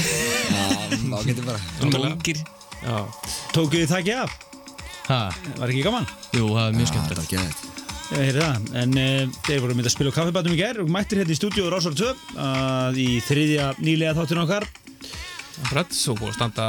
Já, 0.50 0.64
þá 0.90 1.20
getur 1.28 1.46
bara. 1.46 1.60
Tókir 1.84 2.40
Já, 2.80 2.96
Tókuð 3.52 3.82
þið 3.82 3.90
það 3.92 3.98
ekki 4.00 4.14
af? 4.16 4.38
Ha, 5.10 5.20
Var 5.60 5.74
ekki 5.74 5.84
gaman? 5.84 6.08
jú, 6.32 6.48
það 6.54 6.64
er 6.64 6.78
mjög 6.80 7.28
geðið 7.34 7.59
Ég 8.10 8.24
heyrði 8.26 8.42
það, 8.42 8.64
en 8.80 8.96
uh, 8.98 9.34
þeir 9.46 9.60
voru 9.62 9.74
myndið 9.78 9.88
að 9.90 9.94
spila 9.94 10.10
á 10.10 10.16
kaffibætum 10.18 10.54
í 10.56 10.58
gerð 10.58 10.82
og 10.82 10.88
mættir 10.90 11.20
hérna 11.20 11.34
í 11.34 11.38
stúdíu 11.38 11.68
Rásar 11.70 11.94
2 11.94 12.08
uh, 12.10 12.96
í 12.98 13.06
þriðja 13.22 13.68
nýlega 13.78 14.16
þáttinu 14.18 14.42
okkar. 14.42 14.66
akkurat, 15.60 15.94
svo 15.94 16.16
búið 16.18 16.30
að 16.32 16.36
standa 16.38 16.66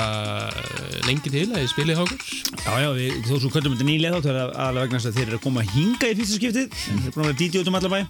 eh, 0.52 0.96
lengi 1.08 1.32
til 1.32 1.46
að 1.48 1.62
þið 1.62 1.70
spilið 1.72 1.98
hjá 1.98 2.04
okkur 2.04 2.24
Já, 2.66 2.72
já, 2.84 2.90
við, 2.98 3.14
þó 3.30 3.34
svo 3.40 3.52
köllum 3.56 3.76
þetta 3.78 3.88
nýlega 3.88 4.18
þáttu 4.20 4.34
aðalega 4.36 4.84
vegna 4.86 5.00
þess 5.00 5.10
að 5.10 5.18
þeir 5.18 5.28
eru 5.30 5.38
að 5.40 5.44
koma 5.46 5.64
að 5.64 5.72
hinga 5.78 6.10
í 6.12 6.18
fyrsta 6.20 6.40
skiptið, 6.42 6.68
en 6.92 7.00
þeir 7.00 7.08
eru 7.08 7.14
búin 7.16 7.24
að 7.24 7.30
vera 7.32 7.40
DJ 7.42 7.62
út 7.62 7.72
um 7.72 7.78
allar 7.80 7.94
bæ. 7.94 8.02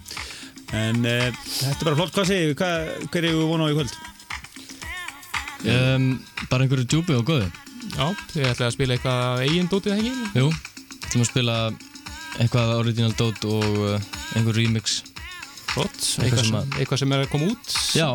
En 0.82 1.04
uh, 1.06 1.44
þetta 1.52 1.78
er 1.78 1.88
bara 1.92 2.00
flott, 2.02 2.16
hvað 2.18 2.30
segir, 2.32 2.56
hvað, 2.58 2.90
hver 3.14 3.28
er 3.30 3.38
við 3.38 3.48
vona 3.54 3.68
á 3.68 3.72
í 3.72 3.78
kvöld? 3.78 3.96
um, 5.70 6.10
Bara 6.50 6.66
einhverju 6.66 6.88
djúpi 6.90 7.16
og 7.20 7.28
góði 7.30 7.48
Já, 7.92 8.08
þið 8.34 8.50
ætlaði 8.50 8.68
að 8.68 8.76
spila 8.76 8.98
eitthvað 8.98 9.46
eigin 9.46 9.70
dótið 9.72 9.96
ekki? 10.00 10.14
Jú, 10.42 10.52
spila 11.28 11.58
eitthvað 12.40 12.76
original 12.80 13.14
dót 13.20 13.44
og 13.50 13.66
uh, 13.82 13.98
einhver 14.38 14.56
remix. 14.62 15.02
Flott, 15.72 15.98
eitthvað 16.20 16.40
sem 16.44 16.50
sem, 16.52 16.56
að- 16.62 16.80
eitthvað 16.80 17.00
sem 17.04 17.12
er 17.16 17.26
að 17.26 17.30
koma 17.32 17.50
út? 17.54 17.76
Já, 17.96 18.08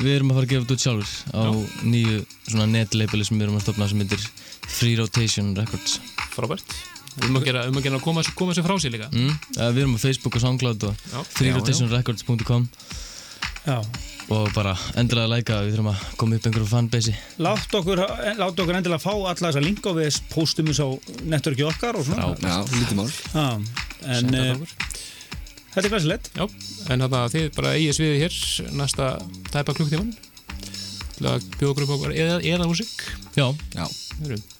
við 0.00 0.14
erum 0.16 0.30
að 0.32 0.38
fara 0.40 0.46
að 0.46 0.52
gefa 0.54 0.62
þetta 0.64 0.76
út 0.76 0.84
sjálfur 0.86 1.10
á 1.36 1.42
nýju 1.86 2.20
svona 2.50 2.66
netlabeli 2.72 3.26
sem 3.28 3.36
við 3.38 3.46
erum 3.46 3.58
að 3.60 3.66
stopna 3.66 3.88
sem 3.90 4.00
heitir 4.02 4.24
Free 4.70 4.96
Rotation 4.98 5.52
Records. 5.58 5.98
Frábært. 6.34 6.74
Um 7.26 7.36
að 7.40 7.44
gera, 7.50 7.64
um 7.68 7.74
að, 7.78 7.82
gera 7.88 7.98
að 7.98 8.04
koma, 8.06 8.22
koma 8.38 8.54
sér 8.54 8.64
frá 8.66 8.76
sér 8.80 8.94
líka. 8.94 9.08
Mm, 9.10 9.32
uh, 9.58 9.70
Við 9.74 9.82
erum 9.82 9.96
á 9.98 10.00
Facebook 10.02 10.36
og 10.38 10.42
Soundcloud 10.44 10.84
og 10.88 11.06
Já. 11.10 11.18
freerotationrecords.com 11.36 12.68
Já. 13.66 13.78
Og 14.30 14.50
bara 14.54 14.72
endilega 15.00 15.26
að 15.26 15.32
læka 15.34 15.56
við 15.64 15.72
þurfum 15.74 15.88
að 15.90 16.02
koma 16.20 16.36
upp 16.38 16.44
einhverju 16.48 16.68
fanbase 16.70 17.14
Látt 17.42 17.72
okkur, 17.80 18.02
látt 18.38 18.60
okkur 18.62 18.76
endilega 18.78 19.02
fá 19.02 19.10
alla 19.12 19.34
þessa 19.48 19.62
link 19.64 19.86
og 19.90 19.96
við 19.98 20.18
postum 20.30 20.70
þess 20.70 20.82
á 20.86 20.88
nettorki 21.32 21.66
okkar 21.66 21.98
og 21.98 22.06
svona. 22.06 22.28
Já, 22.38 22.56
lítið 22.76 22.98
mál. 23.00 23.08
Já, 23.10 23.46
en 24.16 24.30
það 24.30 24.52
okkur. 24.54 24.74
þetta 25.74 25.82
er 25.82 25.92
glæsilegt. 25.94 26.30
Já, 26.38 26.44
en 26.46 27.04
þannig 27.04 27.16
að 27.20 27.34
þið 27.34 27.48
bara 27.58 27.74
eigið 27.78 27.96
sviðið 27.98 28.22
hér 28.24 28.38
næsta 28.82 29.08
tæpa 29.50 29.74
klukktíman 29.80 30.12
til 31.16 31.26
að 31.32 31.48
bjóða 31.56 31.72
okkur 31.74 31.86
upp 31.88 31.94
okkur 31.98 32.14
eða, 32.14 32.38
eða 32.54 32.70
músík. 32.70 32.94
Já, 33.36 33.48
Já, 33.74 33.86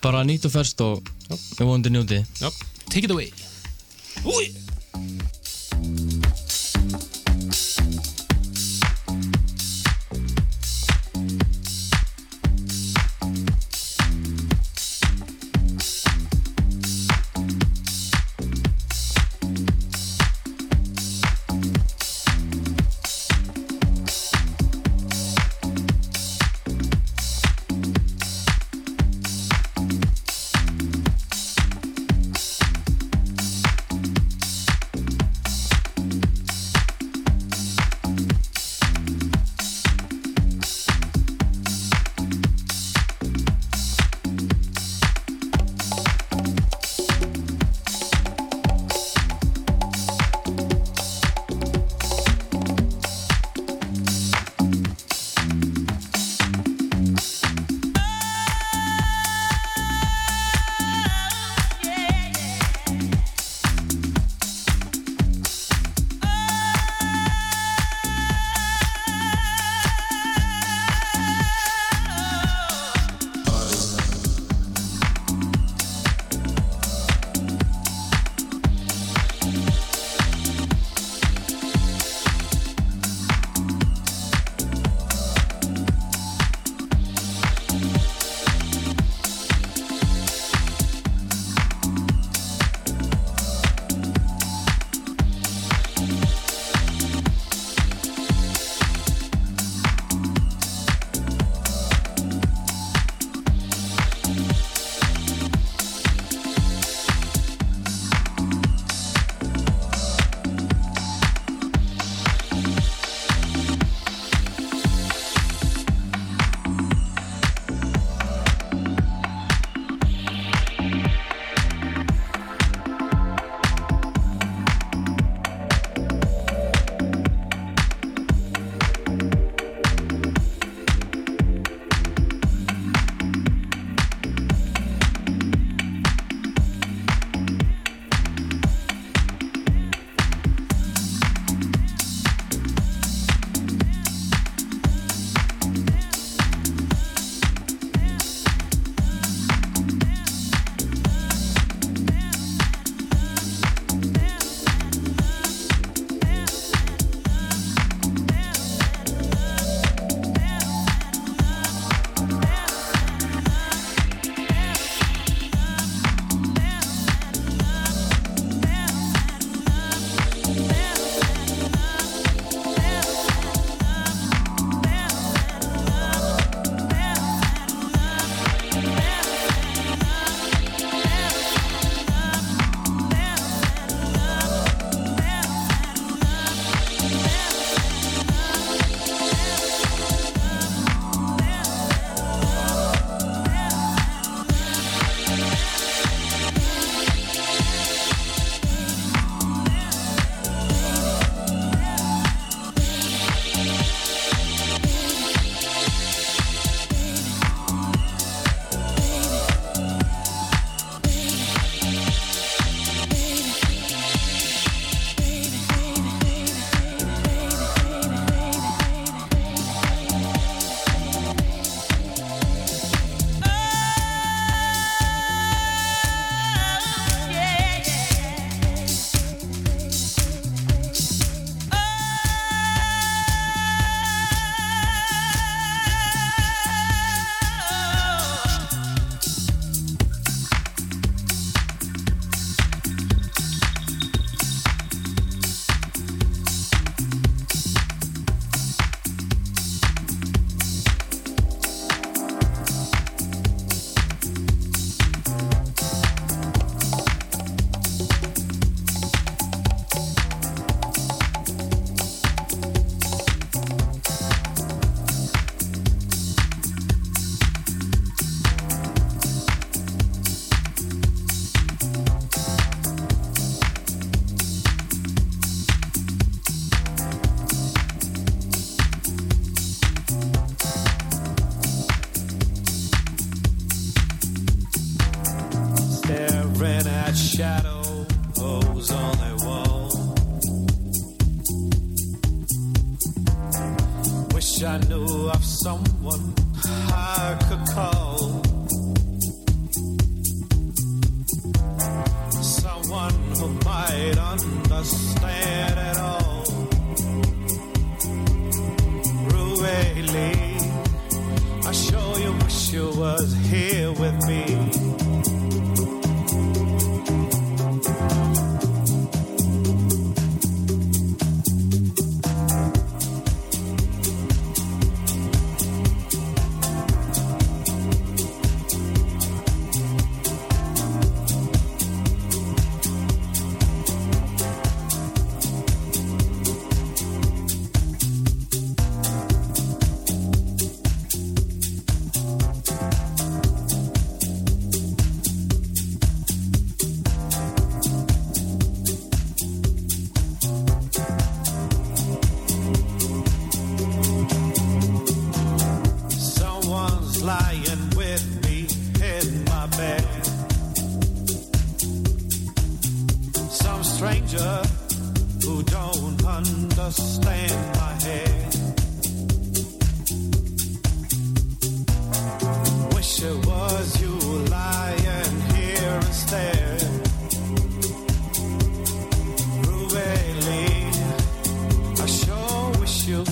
bara 0.02 0.24
nýtt 0.26 0.48
og 0.50 0.54
ferst 0.56 0.82
og 0.84 1.06
við 1.30 1.62
vonandi 1.68 1.94
njóti 1.94 2.18
Já, 2.42 2.50
take 2.90 3.06
it 3.06 3.14
away. 3.14 3.30
Úi 4.26 4.50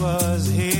was 0.08 0.46
here 0.46 0.77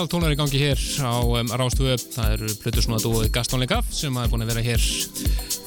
Já, 0.00 0.06
eðal 0.06 0.14
tónar 0.14 0.32
í 0.32 0.36
gangi 0.38 0.56
hér 0.56 0.80
á 1.04 1.20
um, 1.20 1.50
Rástöðu, 1.60 1.92
það 2.14 2.30
eru 2.32 2.54
plötu 2.62 2.80
svona 2.80 3.00
dúið 3.02 3.26
Gaston 3.34 3.60
Legaf 3.60 3.90
sem 3.92 4.14
er 4.16 4.30
búin 4.32 4.40
að 4.46 4.54
vera 4.54 4.62
hér 4.64 4.86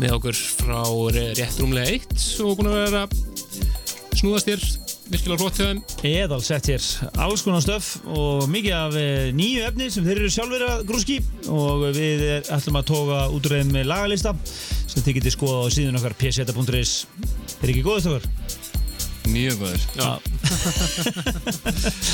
með 0.02 0.16
okkur 0.16 0.40
frá 0.58 0.80
rétt 1.38 1.60
rúmlega 1.62 1.92
eitt 1.94 2.24
og 2.42 2.56
búin 2.58 2.72
að 2.72 2.80
vera 2.80 3.04
snúðast 4.18 4.50
hér 4.50 4.66
virkilega 5.12 5.38
flott 5.38 5.60
hjá 5.62 5.68
þeim. 5.68 5.84
Eðal 6.10 6.42
sett 6.48 6.72
hér, 6.72 6.90
alls 7.22 7.46
konar 7.46 7.62
stöf 7.62 7.92
og 8.10 8.50
mikið 8.50 8.74
af 8.80 8.98
eh, 9.04 9.30
nýju 9.38 9.70
efni 9.70 9.92
sem 9.94 10.10
þeir 10.10 10.24
eru 10.24 10.34
sjálfur 10.34 10.66
að 10.72 10.82
grúski 10.90 11.22
og 11.54 11.86
við 11.94 12.26
er, 12.40 12.52
ætlum 12.58 12.82
að 12.82 12.90
tóka 12.90 13.22
út 13.38 13.46
úr 13.52 13.60
þeim 13.60 13.70
með 13.78 13.90
lagalista 13.94 14.34
sem 14.50 14.98
þið 14.98 15.20
getið 15.20 15.38
skoða 15.38 15.62
á 15.62 15.74
síðun 15.78 16.02
okkar 16.02 16.18
pseta.is 16.24 16.96
Er 17.62 17.70
ekki 17.70 17.86
góðist 17.86 18.10
okkar? 18.10 18.26
Mjög 19.30 19.62
góður 19.62 19.82
Já. 19.94 20.10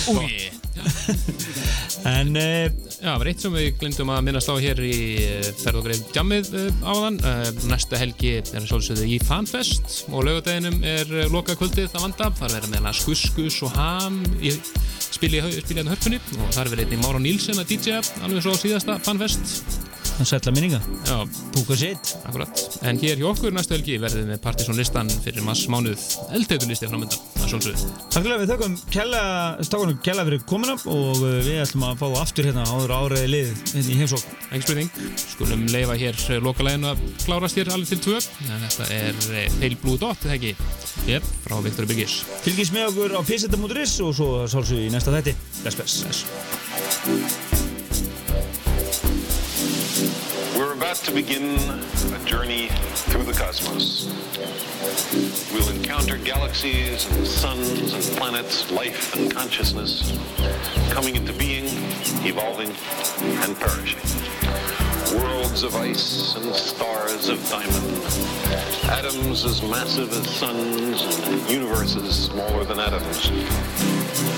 Úi 0.20 0.52
En 2.10 2.36
uh, 2.40 2.68
Já, 3.00 3.14
það 3.14 3.20
var 3.22 3.30
eitt 3.32 3.44
sem 3.44 3.54
við 3.56 3.68
glindum 3.80 4.10
að 4.12 4.24
minnast 4.28 4.50
á 4.52 4.56
hér 4.60 4.80
í 4.84 4.96
ferð 5.62 5.80
og 5.80 5.86
greið 5.88 6.14
jammið 6.16 6.50
uh, 6.58 6.82
áðan. 6.84 7.20
Uh, 7.24 7.50
næsta 7.70 8.00
helgi 8.02 8.34
er 8.42 8.66
svolsögðu 8.68 9.08
í 9.08 9.20
Fanfest 9.24 10.02
og 10.10 10.26
lögadeginum 10.28 10.82
er 10.84 11.14
uh, 11.14 11.28
loka 11.32 11.56
kvöldið 11.60 11.94
að 11.94 12.06
vanda. 12.08 12.32
Það 12.40 12.48
er 12.50 12.56
verið 12.58 12.74
meðan 12.74 12.92
að 12.92 13.00
skuskus 13.00 13.60
og 13.68 13.76
ham 13.78 14.20
í 14.44 14.54
spili 15.10 15.40
í 15.40 15.44
hann 15.80 15.92
hörpunni 15.92 16.20
og 16.20 16.50
það 16.54 16.64
er 16.64 16.72
verið 16.74 16.90
einnig 16.90 17.04
Mára 17.06 17.22
Nílsen 17.24 17.62
að 17.62 17.72
DJ 17.72 18.02
alveg 18.26 18.44
svo 18.46 18.56
á 18.56 18.62
síðasta 18.62 18.98
Fanfest. 19.06 19.56
hann 20.20 20.28
sætla 20.28 20.52
minninga 20.52 20.82
Já, 21.08 21.24
Púka 21.56 21.78
sitt 21.80 22.16
akkurat. 22.26 22.66
En 22.84 23.00
hér 23.00 23.20
hjá 23.22 23.30
okkur 23.32 23.56
næsta 23.56 23.78
helgi 23.78 24.00
verðum 24.02 24.28
við 24.28 24.34
með 24.34 24.44
Partiðsson 24.44 24.80
listan 24.80 25.12
fyrir 25.24 25.46
mass 25.48 25.70
mánuð 25.72 26.10
eldteitulisti 26.36 26.92
framöndan. 26.92 27.39
Það 27.50 27.58
er 27.58 27.64
svolsögðu. 27.64 27.94
Takk 28.14 28.26
fyrir 28.26 28.36
að 28.36 28.42
við 28.42 28.52
þökkum 28.52 28.74
kella, 28.94 29.22
stákunum 29.66 30.02
kella 30.06 30.26
fyrir 30.28 30.44
komuna 30.50 30.76
og 30.92 31.22
uh, 31.24 31.32
við 31.42 31.58
ætlum 31.64 31.86
að 31.88 32.04
fá 32.04 32.06
aftur 32.20 32.50
hérna 32.50 32.66
áður 32.70 32.94
áriði 32.94 33.32
lið 33.32 33.50
hérna 33.72 33.90
í 33.90 33.98
heimsók 33.98 34.28
Ekki 34.50 34.66
spurning, 34.68 35.02
skulum 35.24 35.66
leifa 35.74 35.98
hér 35.98 36.22
lokaleginu 36.46 36.92
að 36.92 37.04
klárast 37.24 37.58
hér 37.58 37.74
alveg 37.74 37.96
til 37.96 38.02
tvö 38.06 38.22
en 38.22 38.66
þetta 38.68 38.90
er 38.94 39.28
eh, 39.34 39.60
Pale 39.82 39.98
Dot, 40.06 40.26
eða 40.30 40.38
ekki? 40.38 40.56
Jep, 41.10 41.30
frá 41.46 41.58
Viktor 41.66 41.90
Birgis 41.90 42.22
Fylgist 42.46 42.76
með 42.76 42.92
okkur 42.94 43.18
á 43.18 43.22
pseta.is 43.26 44.00
og 44.06 44.18
svo 44.22 44.32
sálsum 44.50 44.86
í 44.86 44.90
næsta 44.94 45.14
þætti 45.18 45.38
Bless, 45.64 45.80
bless, 45.82 46.02
bless. 46.06 47.49
About 50.90 51.06
to 51.06 51.14
begin 51.14 51.56
a 52.16 52.26
journey 52.26 52.70
through 53.06 53.22
the 53.22 53.32
cosmos. 53.34 54.08
We'll 55.54 55.70
encounter 55.70 56.18
galaxies 56.18 57.06
and 57.12 57.28
suns 57.28 57.94
and 57.94 58.18
planets, 58.18 58.72
life 58.72 59.16
and 59.16 59.32
consciousness, 59.32 60.18
coming 60.90 61.16
into 61.16 61.32
being, 61.34 61.66
evolving, 62.26 62.70
and 63.22 63.56
perishing. 63.60 64.02
Worlds 65.16 65.62
of 65.62 65.76
ice 65.76 66.36
and 66.36 66.56
stars 66.56 67.30
of 67.30 67.38
diamond, 67.50 68.04
atoms 68.90 69.46
as 69.46 69.62
massive 69.62 70.12
as 70.12 70.28
suns, 70.28 71.04
and 71.28 71.50
universes 71.52 72.26
smaller 72.26 72.64
than 72.64 72.80
atoms. 72.80 73.30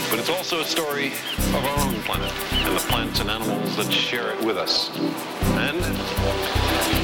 But 0.09 0.19
it's 0.19 0.29
also 0.29 0.59
a 0.59 0.65
story 0.65 1.07
of 1.07 1.63
our 1.63 1.79
own 1.87 1.93
planet 2.01 2.33
and 2.51 2.75
the 2.75 2.81
plants 2.89 3.21
and 3.21 3.29
animals 3.29 3.77
that 3.77 3.89
share 3.89 4.31
it 4.31 4.43
with 4.43 4.57
us. 4.57 4.89
And 5.57 5.79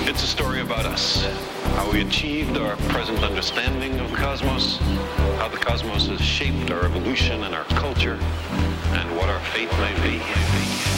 it's 0.09 0.23
a 0.23 0.27
story 0.27 0.61
about 0.61 0.85
us, 0.85 1.25
how 1.75 1.91
we 1.91 2.01
achieved 2.01 2.57
our 2.57 2.75
present 2.89 3.19
understanding 3.23 3.99
of 3.99 4.11
the 4.11 4.17
cosmos, 4.17 4.77
how 5.37 5.47
the 5.47 5.57
cosmos 5.57 6.07
has 6.07 6.21
shaped 6.21 6.71
our 6.71 6.85
evolution 6.85 7.43
and 7.43 7.53
our 7.53 7.65
culture, 7.65 8.19
and 8.91 9.15
what 9.17 9.29
our 9.29 9.39
fate 9.51 9.71
may 9.79 9.93
be. 10.01 10.96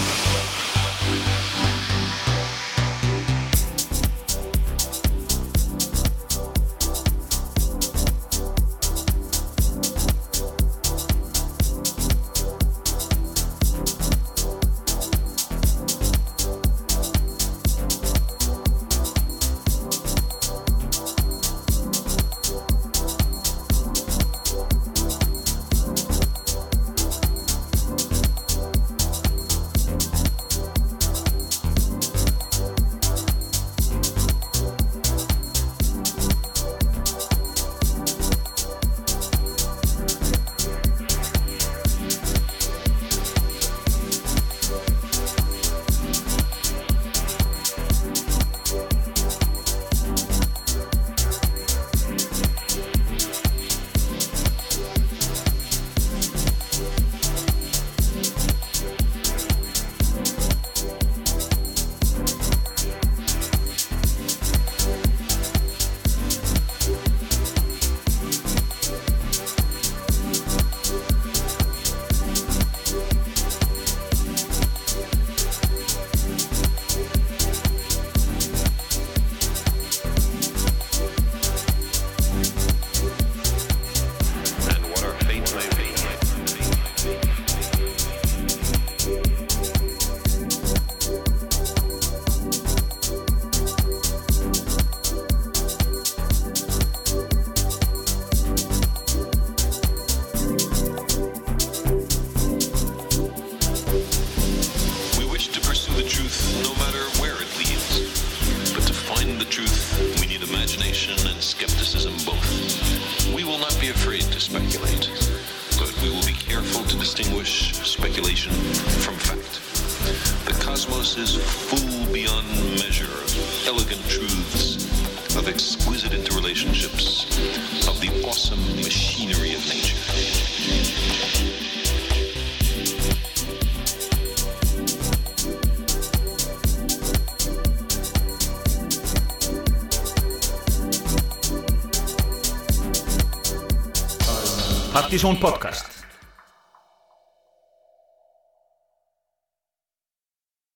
his 145.19 145.25
own 145.25 145.35
podcast. 145.35 145.88